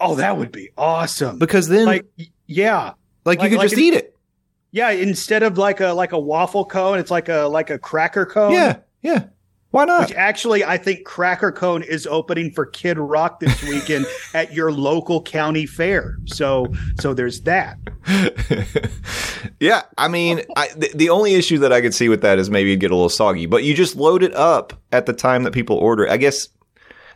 [0.03, 1.39] oh, that would be awesome.
[1.39, 2.05] Because then, like,
[2.45, 2.93] yeah,
[3.26, 4.17] like, yeah, you could like just an- eat it.
[4.71, 8.26] Yeah, instead of like a like a waffle cone, it's like a like a cracker
[8.26, 8.53] cone.
[8.53, 9.26] Yeah, yeah.
[9.74, 10.01] Why not?
[10.01, 14.05] Which actually, I think Cracker Cone is opening for Kid Rock this weekend
[14.36, 16.19] at your local county fair.
[16.26, 17.80] So, so there's that.
[19.59, 22.51] yeah, I mean, I, the, the only issue that I could see with that is
[22.51, 23.47] maybe it'd get a little soggy.
[23.47, 26.07] But you just load it up at the time that people order.
[26.07, 26.49] I guess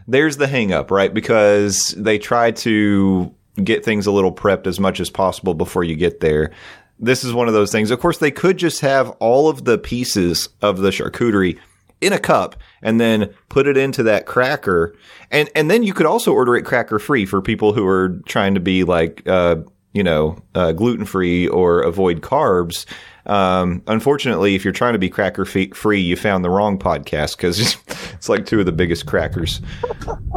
[0.07, 1.13] there's the hang up, right?
[1.13, 3.31] Because they try to
[3.63, 6.51] get things a little prepped as much as possible before you get there
[6.99, 7.91] this is one of those things.
[7.91, 11.59] Of course, they could just have all of the pieces of the charcuterie
[12.01, 14.95] in a cup and then put it into that cracker.
[15.31, 18.53] And and then you could also order it cracker free for people who are trying
[18.53, 19.57] to be like uh,
[19.97, 22.85] you know, uh, gluten free or avoid carbs.
[23.25, 27.59] Um, unfortunately, if you're trying to be cracker free, you found the wrong podcast because
[27.87, 29.59] it's, it's, like two of the biggest crackers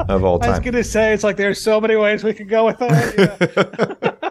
[0.08, 0.48] of all time.
[0.48, 2.78] I was going to say, it's like there's so many ways we could go with
[2.78, 4.30] that.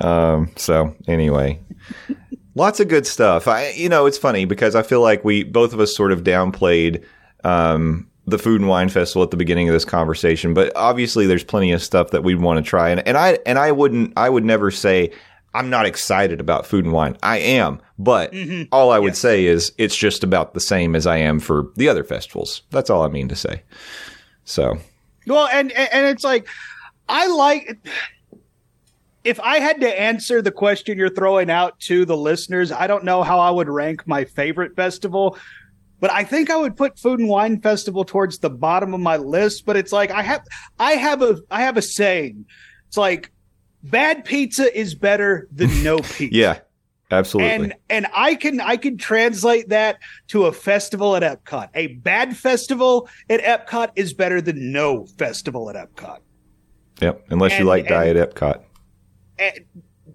[0.00, 1.58] um, so, anyway,
[2.56, 3.46] lots of good stuff.
[3.46, 6.24] I, you know, it's funny because I feel like we both of us sort of
[6.24, 7.04] downplayed
[7.44, 11.44] um, the food and wine festival at the beginning of this conversation, but obviously there's
[11.44, 12.90] plenty of stuff that we'd want to try.
[12.90, 15.12] And, and I and I wouldn't I would never say
[15.54, 17.16] I'm not excited about food and wine.
[17.22, 18.64] I am, but mm-hmm.
[18.72, 19.20] all I would yes.
[19.20, 22.62] say is it's just about the same as I am for the other festivals.
[22.70, 23.62] That's all I mean to say.
[24.44, 24.78] So,
[25.26, 26.48] well, and and it's like
[27.08, 27.78] I like
[29.26, 33.04] if I had to answer the question you're throwing out to the listeners, I don't
[33.04, 35.36] know how I would rank my favorite festival,
[35.98, 39.16] but I think I would put Food and Wine Festival towards the bottom of my
[39.16, 39.66] list.
[39.66, 40.42] But it's like I have
[40.78, 42.46] I have a I have a saying.
[42.86, 43.32] It's like
[43.82, 46.34] bad pizza is better than no pizza.
[46.34, 46.58] yeah.
[47.10, 47.52] Absolutely.
[47.52, 49.98] And and I can I can translate that
[50.28, 51.68] to a festival at Epcot.
[51.74, 56.18] A bad festival at Epcot is better than no festival at Epcot.
[57.00, 58.65] Yep, unless and, you like Diet Epcot.
[59.38, 59.64] And,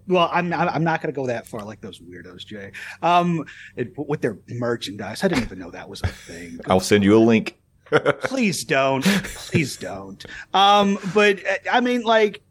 [0.08, 2.72] well, I'm I'm not going to go that far like those weirdos, Jay.
[3.02, 3.44] Um,
[3.76, 6.60] it, with their merchandise, I didn't even know that was a thing.
[6.66, 7.58] I'll send you a link.
[8.22, 9.04] Please don't.
[9.04, 10.24] Please don't.
[10.54, 12.42] Um, but I mean, like,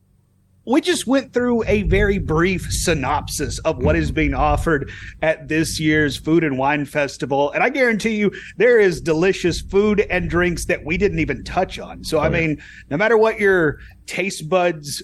[0.65, 4.91] we just went through a very brief synopsis of what is being offered
[5.21, 7.51] at this year's Food and Wine Festival.
[7.51, 11.79] And I guarantee you there is delicious food and drinks that we didn't even touch
[11.79, 12.03] on.
[12.03, 12.61] So, oh, I mean,
[12.91, 15.01] no matter what your taste buds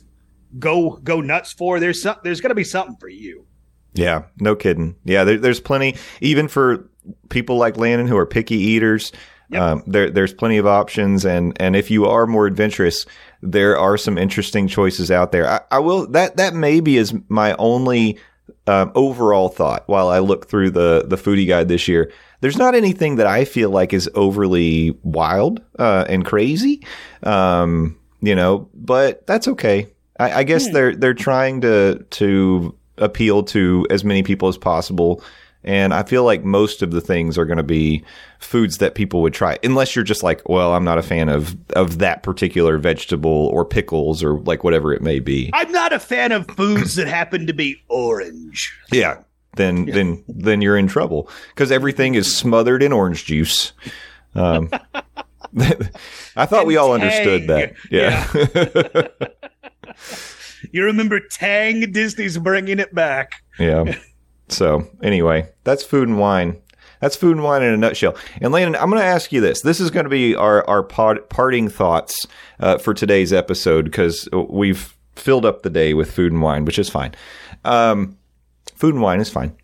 [0.59, 1.79] go go nuts for.
[1.79, 3.45] There's some, there's going to be something for you.
[3.93, 4.95] Yeah, no kidding.
[5.03, 6.89] Yeah, there, there's plenty, even for
[7.29, 9.11] people like Landon who are picky eaters.
[9.49, 9.61] Yep.
[9.61, 13.05] Um, there, there's plenty of options, and and if you are more adventurous,
[13.41, 15.49] there are some interesting choices out there.
[15.49, 18.19] I, I will that that maybe is my only
[18.67, 22.11] um, overall thought while I look through the the foodie guide this year.
[22.41, 26.85] There's not anything that I feel like is overly wild uh, and crazy,
[27.23, 29.87] um, you know, but that's okay.
[30.19, 30.73] I, I guess hmm.
[30.73, 35.23] they're they're trying to to appeal to as many people as possible.
[35.63, 38.03] And I feel like most of the things are going to be
[38.39, 41.57] foods that people would try, unless you're just like, well, I'm not a fan of
[41.73, 45.49] of that particular vegetable or pickles or like whatever it may be.
[45.53, 48.73] I'm not a fan of foods that happen to be orange.
[48.91, 49.19] Yeah,
[49.55, 49.95] then yeah.
[49.95, 53.73] then then you're in trouble because everything is smothered in orange juice.
[54.35, 54.69] Um,
[56.35, 57.01] I thought and we all tang.
[57.01, 57.73] understood that.
[57.89, 58.27] Yeah.
[58.33, 59.27] yeah.
[60.71, 61.91] you remember Tang?
[61.91, 63.43] Disney's bringing it back.
[63.59, 63.95] Yeah.
[64.49, 66.61] So anyway, that's food and wine.
[67.01, 68.15] That's food and wine in a nutshell.
[68.41, 69.61] And Landon, I'm going to ask you this.
[69.61, 72.25] This is going to be our our pod, parting thoughts
[72.59, 76.79] uh, for today's episode because we've filled up the day with food and wine, which
[76.79, 77.13] is fine.
[77.65, 78.17] Um,
[78.75, 79.55] food and wine is fine.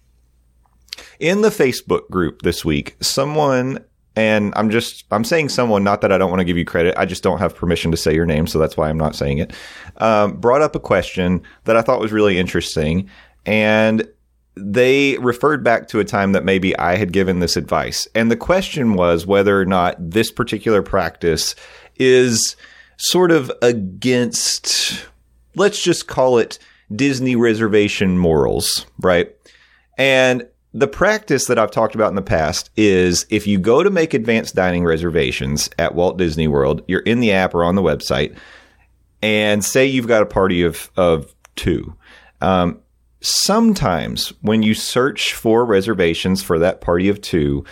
[1.19, 3.79] In the Facebook group this week, someone
[4.15, 6.95] and I'm just I'm saying someone, not that I don't want to give you credit.
[6.97, 9.39] I just don't have permission to say your name, so that's why I'm not saying
[9.39, 9.53] it.
[9.97, 13.09] Um, brought up a question that I thought was really interesting,
[13.45, 14.07] and
[14.55, 18.37] they referred back to a time that maybe I had given this advice, and the
[18.37, 21.55] question was whether or not this particular practice
[21.97, 22.55] is
[22.97, 25.05] sort of against,
[25.55, 26.59] let's just call it
[26.95, 29.35] Disney reservation morals, right?
[29.97, 33.89] And the practice that I've talked about in the past is if you go to
[33.89, 37.83] make advanced dining reservations at Walt Disney World, you're in the app or on the
[37.83, 38.35] website,
[39.21, 41.95] and say you've got a party of of two.
[42.41, 42.79] Um,
[43.21, 47.63] sometimes when you search for reservations for that party of two,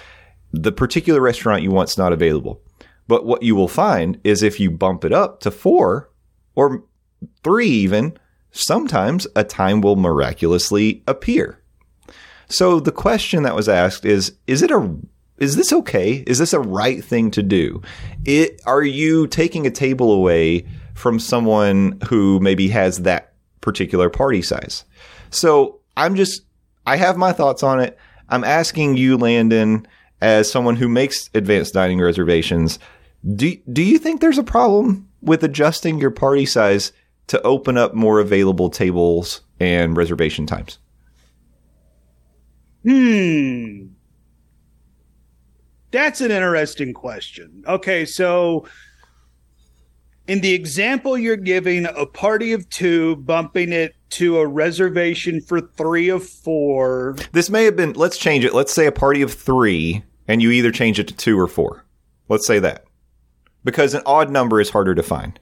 [0.53, 2.61] the particular restaurant you want's not available.
[3.07, 6.09] But what you will find is if you bump it up to four
[6.55, 6.83] or
[7.43, 8.17] three, even
[8.51, 11.60] sometimes a time will miraculously appear.
[12.51, 14.95] So the question that was asked is is it a
[15.37, 16.23] is this okay?
[16.27, 17.81] Is this a right thing to do?
[18.25, 24.43] It, are you taking a table away from someone who maybe has that particular party
[24.43, 24.85] size?
[25.31, 26.43] So I'm just
[26.85, 27.97] I have my thoughts on it.
[28.29, 29.87] I'm asking you, Landon,
[30.21, 32.79] as someone who makes advanced dining reservations,
[33.35, 36.91] do do you think there's a problem with adjusting your party size
[37.27, 40.79] to open up more available tables and reservation times?
[42.83, 43.87] Hmm.
[45.91, 47.63] That's an interesting question.
[47.67, 48.65] Okay, so
[50.27, 55.59] in the example you're giving, a party of two bumping it to a reservation for
[55.59, 57.15] three of four.
[57.33, 58.53] This may have been, let's change it.
[58.53, 61.85] Let's say a party of three, and you either change it to two or four.
[62.29, 62.85] Let's say that.
[63.63, 65.39] Because an odd number is harder to find.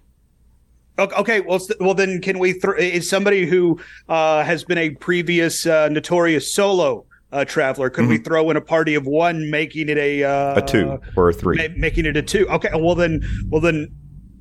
[0.98, 2.60] Okay, well, well, then can we?
[2.60, 3.80] Th- is somebody who
[4.10, 7.90] uh, has been a previous uh, notorious solo uh, traveler?
[7.90, 8.12] Could mm-hmm.
[8.12, 11.34] we throw in a party of one, making it a uh, a two or a
[11.34, 12.48] three, ma- making it a two?
[12.50, 13.88] Okay, well then, well then,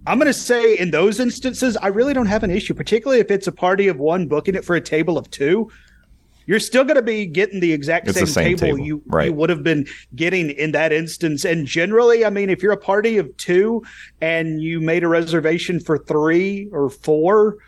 [0.06, 3.30] I'm going to say in those instances, I really don't have an issue, particularly if
[3.30, 5.70] it's a party of one booking it for a table of two
[6.48, 8.78] you're still going to be getting the exact same, the same, table, table.
[8.78, 9.26] You, right.
[9.26, 11.44] you would have been getting in that instance.
[11.44, 13.82] And generally, I mean, if you're a party of two
[14.22, 17.58] and you made a reservation for three or four,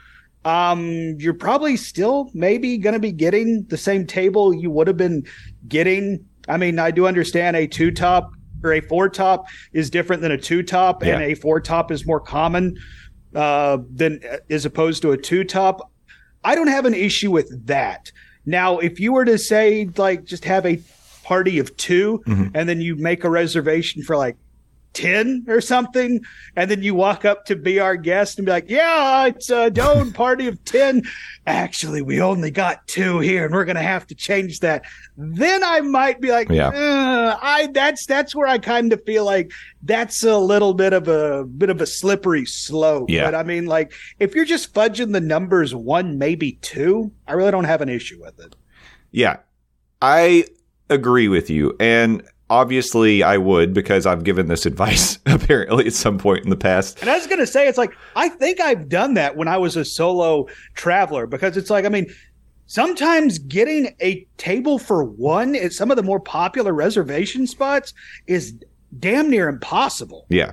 [0.44, 4.96] um, you're probably still maybe going to be getting the same table you would have
[4.96, 5.26] been
[5.68, 6.24] getting.
[6.48, 8.32] I mean, I do understand a two top
[8.64, 11.14] or a four top is different than a two top, yeah.
[11.14, 12.78] and a four top is more common
[13.34, 15.92] uh, than as opposed to a two top.
[16.42, 18.10] I don't have an issue with that.
[18.46, 20.80] Now, if you were to say like just have a
[21.22, 22.56] party of 2 mm-hmm.
[22.56, 24.36] and then you make a reservation for like
[24.92, 26.20] 10 or something
[26.56, 29.70] and then you walk up to be our guest and be like yeah it's a
[29.70, 31.02] dome party of 10
[31.46, 34.84] actually we only got two here and we're gonna have to change that.
[35.16, 36.68] Then i might be like yeah.
[36.68, 41.08] Uh, i that's that's where i kind of feel like that's a little bit of
[41.08, 43.08] a bit of a slippery slope.
[43.10, 43.24] Yeah.
[43.24, 47.50] but i mean like if you're just fudging the numbers one maybe two i really
[47.50, 48.56] don't have an issue with it.
[49.12, 49.38] Yeah.
[50.02, 50.46] I
[50.88, 51.76] agree with you.
[51.78, 56.56] And obviously I would because I've given this advice apparently at some point in the
[56.56, 57.00] past.
[57.00, 59.56] And I was going to say, it's like, I think I've done that when I
[59.56, 62.12] was a solo traveler because it's like, I mean,
[62.66, 67.94] sometimes getting a table for one at some of the more popular reservation spots
[68.26, 68.54] is
[68.98, 70.26] damn near impossible.
[70.28, 70.52] Yeah.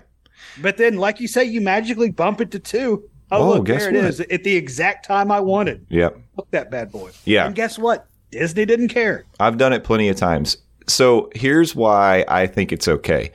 [0.61, 3.09] But then, like you say, you magically bump it to two.
[3.31, 4.05] Oh, oh look, there it what?
[4.05, 5.85] is at the exact time I wanted.
[5.89, 6.17] Yep.
[6.37, 7.11] Look that bad boy.
[7.25, 7.47] Yeah.
[7.47, 8.07] And guess what?
[8.31, 9.25] Disney didn't care.
[9.39, 10.57] I've done it plenty of times.
[10.87, 13.31] So here's why I think it's okay.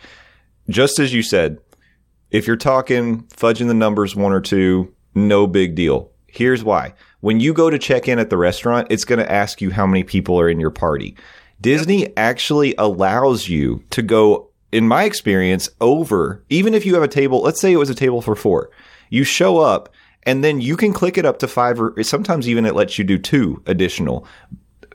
[0.69, 1.59] Just as you said,
[2.31, 6.11] if you're talking fudging the numbers one or two, no big deal.
[6.27, 6.95] Here's why.
[7.21, 9.87] When you go to check in at the restaurant, it's going to ask you how
[9.87, 11.15] many people are in your party.
[11.61, 17.09] Disney actually allows you to go, in my experience, over, even if you have a
[17.09, 18.71] table, let's say it was a table for four.
[19.11, 19.91] You show up
[20.25, 23.05] and then you can click it up to five or sometimes even it lets you
[23.05, 24.27] do two additional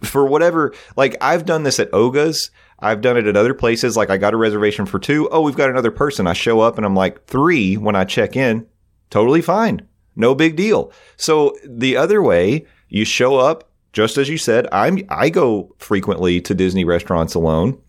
[0.04, 2.52] for whatever, like I've done this at Oga's.
[2.80, 3.98] I've done it at other places.
[3.98, 5.28] Like I got a reservation for two.
[5.32, 6.28] Oh, we've got another person.
[6.28, 8.68] I show up and I'm like three when I check in.
[9.10, 9.88] Totally fine.
[10.16, 10.92] No big deal.
[11.16, 16.42] So the other way, you show up, just as you said, I'm, I go frequently
[16.42, 17.82] to Disney restaurants alone.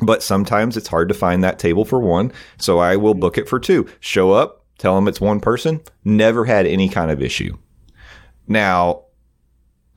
[0.00, 2.32] But sometimes it's hard to find that table for one.
[2.58, 3.86] So I will book it for two.
[4.00, 5.80] Show up, tell them it's one person.
[6.04, 7.56] Never had any kind of issue.
[8.48, 9.04] Now,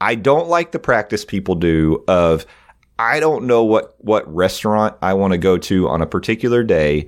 [0.02, 2.46] I don't like the practice people do of
[2.98, 7.08] I don't know what what restaurant I want to go to on a particular day.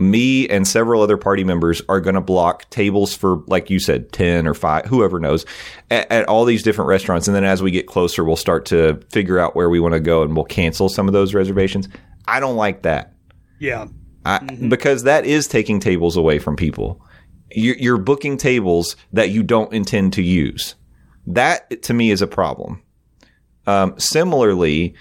[0.00, 4.12] Me and several other party members are going to block tables for, like you said,
[4.12, 5.44] 10 or 5, whoever knows,
[5.90, 7.26] at, at, all these different restaurants.
[7.26, 10.00] And then as we get closer, we'll start to figure out where we want to
[10.00, 11.88] go and we'll cancel some of those reservations.
[12.28, 13.12] I don't like that.
[13.58, 13.88] Yeah.
[14.24, 14.68] I, mm-hmm.
[14.68, 17.04] Because that is taking tables away from people.
[17.50, 20.76] You're, you're booking tables that you don't intend to use.
[21.28, 22.82] That to me is a problem.
[23.66, 24.94] Um, similarly,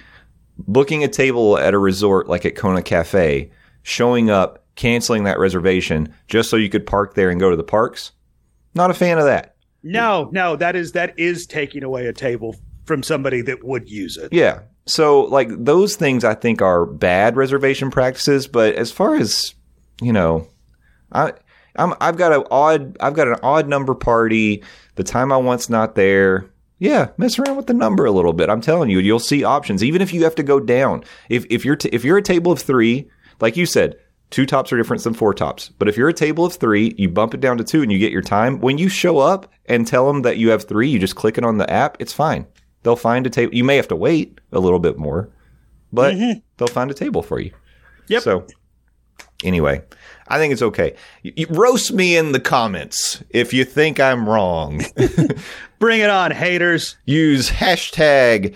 [0.58, 3.50] booking a table at a resort like at Kona Cafe,
[3.82, 7.64] showing up, canceling that reservation just so you could park there and go to the
[7.64, 8.12] parks,
[8.76, 9.56] not a fan of that.
[9.84, 12.56] No, no, that is that is taking away a table
[12.86, 14.32] from somebody that would use it.
[14.34, 14.62] Yeah.
[14.86, 19.56] So like those things I think are bad reservation practices, but as far as,
[20.02, 20.48] you know,
[21.12, 21.34] I
[21.78, 24.64] I'm, I've got an odd I've got an odd number party
[24.96, 26.50] the time I want's not there.
[26.80, 28.50] Yeah, mess around with the number a little bit.
[28.50, 29.84] I'm telling you, you'll see options.
[29.84, 32.52] Even if you have to go down, if if you're t- if you're a table
[32.52, 33.10] of three,
[33.40, 33.96] like you said,
[34.30, 35.70] two tops are different than four tops.
[35.70, 37.98] But if you're a table of three, you bump it down to two, and you
[37.98, 38.60] get your time.
[38.60, 41.44] When you show up and tell them that you have three, you just click it
[41.44, 41.98] on the app.
[42.00, 42.46] It's fine.
[42.84, 43.56] They'll find a table.
[43.56, 45.30] You may have to wait a little bit more,
[45.92, 46.40] but mm-hmm.
[46.58, 47.52] they'll find a table for you.
[48.08, 48.22] Yep.
[48.22, 48.48] So
[49.44, 49.82] anyway,
[50.28, 50.96] I think it's okay.
[51.24, 54.82] You, roast me in the comments if you think I'm wrong.
[55.80, 56.98] Bring it on, haters.
[57.06, 58.56] Use hashtag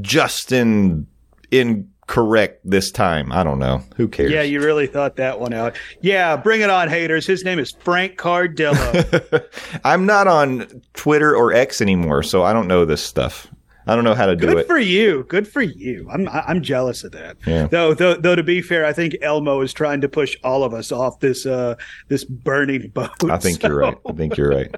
[0.00, 1.06] Justin
[1.50, 3.30] in correct this time.
[3.30, 3.82] I don't know.
[3.96, 4.32] Who cares?
[4.32, 5.76] Yeah, you really thought that one out.
[6.00, 7.26] Yeah, bring it on, haters.
[7.26, 9.44] His name is Frank Cardillo.
[9.84, 13.46] I'm not on Twitter or X anymore, so I don't know this stuff.
[13.88, 14.54] I don't know how to do Good it.
[14.60, 15.24] Good for you.
[15.28, 16.06] Good for you.
[16.12, 17.38] I'm I'm jealous of that.
[17.46, 17.68] Yeah.
[17.68, 20.74] Though though though to be fair, I think Elmo is trying to push all of
[20.74, 21.74] us off this uh
[22.08, 23.30] this burning boat.
[23.30, 23.96] I think you're right.
[24.06, 24.74] I think you're right.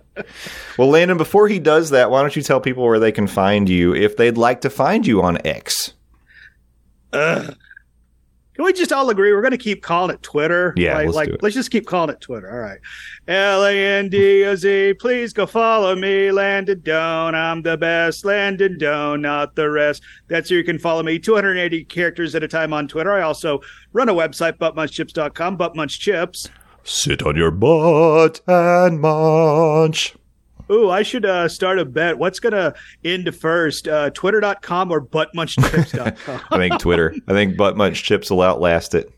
[0.79, 3.69] Well, Landon, before he does that, why don't you tell people where they can find
[3.69, 5.95] you if they'd like to find you on X?
[7.13, 7.57] Ugh.
[8.61, 10.75] Can we just all agree we're going to keep calling it Twitter?
[10.77, 11.43] Yeah, like, let's like do it.
[11.43, 12.53] let's just keep calling it Twitter.
[12.53, 12.79] All right,
[13.27, 14.97] L A N D O Z.
[15.01, 17.35] Please go follow me, Landon Doan.
[17.35, 20.03] I'm the best, Landon Doan, not the rest.
[20.29, 21.19] That's where you can follow me.
[21.19, 23.13] 280 characters at a time on Twitter.
[23.13, 23.61] I also
[23.95, 25.57] run a website, buttmunchchips.com.
[25.57, 26.51] Buttmunchchips.
[26.85, 30.15] Sit on your butt and munch.
[30.71, 32.17] Ooh, I should uh, start a bet.
[32.17, 36.41] What's going to end first, uh, twitter.com or buttmunchchips.com?
[36.51, 37.15] I think Twitter.
[37.27, 39.13] I think butt munch chips will outlast it.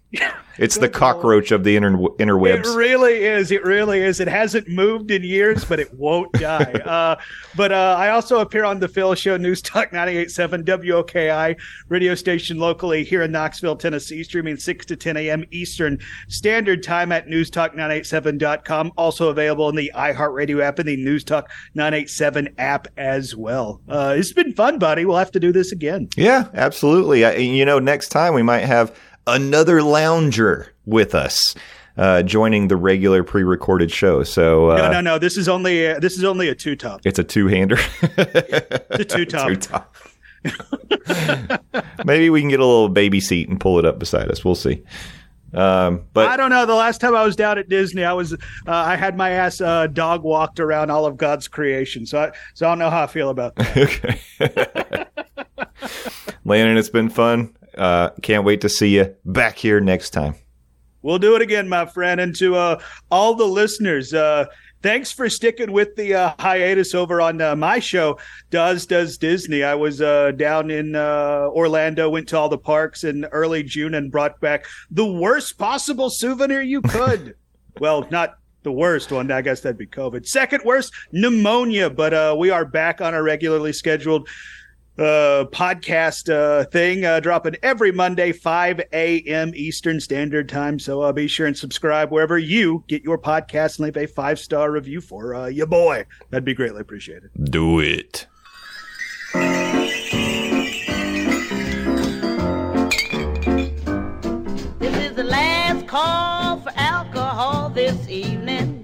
[0.59, 3.51] It's the cockroach of the inter- It really is.
[3.51, 4.21] It really is.
[4.21, 6.73] It hasn't moved in years, but it won't die.
[6.85, 7.17] Uh,
[7.57, 11.59] but uh, I also appear on the Phil Show News Talk 98.7 WOKI
[11.89, 15.45] radio station locally here in Knoxville, Tennessee, streaming 6 to 10 a.m.
[15.51, 15.99] Eastern
[16.29, 18.93] Standard Time at newstalk987.com.
[18.97, 23.81] Also available in the iHeartRadio app and the News Talk 987 app as well.
[23.89, 25.05] Uh, it's been fun, buddy.
[25.07, 26.09] We'll have to do this again.
[26.17, 27.25] Yeah, absolutely.
[27.25, 28.95] I, you know, next time we might have
[29.27, 31.55] another lounger with us.
[31.95, 35.19] Uh, joining the regular pre-recorded show, so uh, No, no, no.
[35.19, 37.03] This is only uh, this is only a two top.
[37.05, 37.77] it's a two-hander.
[38.07, 39.95] The two top.
[42.07, 44.43] Maybe we can get a little baby seat and pull it up beside us.
[44.43, 44.83] We'll see.
[45.55, 46.65] Um, but I don't know.
[46.65, 49.61] The last time I was down at Disney, I was uh, I had my ass
[49.61, 52.07] uh, dog walked around all of God's creation.
[52.07, 53.77] So I so I don't know how I feel about that.
[55.21, 55.89] okay,
[56.45, 57.55] Landon, it's been fun.
[57.77, 60.35] Uh, can't wait to see you back here next time.
[61.03, 62.21] We'll do it again, my friend.
[62.21, 64.47] And to uh, all the listeners, uh,
[64.83, 68.19] thanks for sticking with the uh, hiatus over on uh, my show,
[68.51, 69.65] Does Does Disney.
[69.65, 73.95] I was uh, down in uh, Orlando, went to all the parks in early June,
[73.95, 77.35] and brought back the worst possible souvenir you could.
[77.81, 79.31] well, not the worst one.
[79.31, 80.27] I guess that'd be COVID.
[80.27, 81.91] Second worst, pneumonia.
[81.91, 84.29] But uh, we are back on our regularly scheduled
[84.99, 91.13] uh podcast uh thing uh dropping every monday 5 a.m eastern standard time so uh
[91.13, 95.01] be sure and subscribe wherever you get your podcast and leave a five star review
[95.01, 98.27] for uh your boy that'd be greatly appreciated Do it.
[104.79, 108.83] This is the last call for alcohol this evening.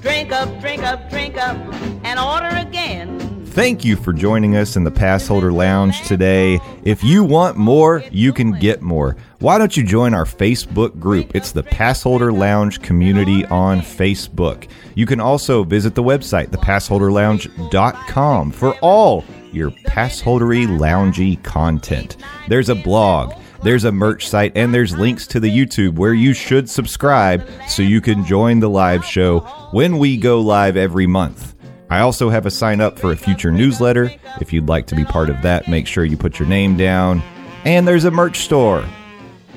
[0.00, 1.56] Drink up, drink up, drink up,
[2.04, 3.21] and order again.
[3.52, 6.58] Thank you for joining us in the Passholder Lounge today.
[6.84, 9.14] If you want more, you can get more.
[9.40, 11.36] Why don't you join our Facebook group?
[11.36, 14.68] It's the Passholder Lounge community on Facebook.
[14.94, 19.22] You can also visit the website, thepassholderlounge.com, for all
[19.52, 22.16] your passholdery loungy content.
[22.48, 26.32] There's a blog, there's a merch site, and there's links to the YouTube where you
[26.32, 29.40] should subscribe so you can join the live show
[29.72, 31.51] when we go live every month.
[31.92, 34.10] I also have a sign up for a future newsletter.
[34.40, 37.22] If you'd like to be part of that, make sure you put your name down.
[37.66, 38.82] And there's a merch store.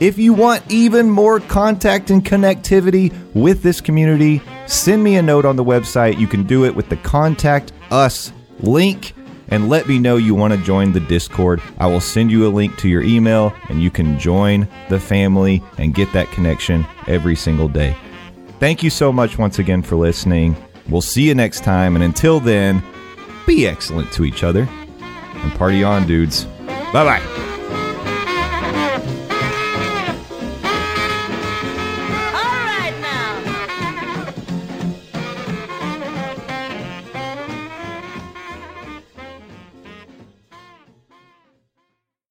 [0.02, 5.46] If you want even more contact and connectivity with this community, send me a note
[5.46, 6.20] on the website.
[6.20, 9.14] You can do it with the Contact Us link
[9.48, 11.62] and let me know you want to join the Discord.
[11.78, 15.64] I will send you a link to your email and you can join the family
[15.78, 17.96] and get that connection every single day.
[18.60, 20.58] Thank you so much once again for listening.
[20.90, 21.96] We'll see you next time.
[21.96, 22.84] And until then,
[23.46, 24.68] be excellent to each other
[25.36, 26.46] and party on, dudes.
[26.66, 27.55] Bye bye.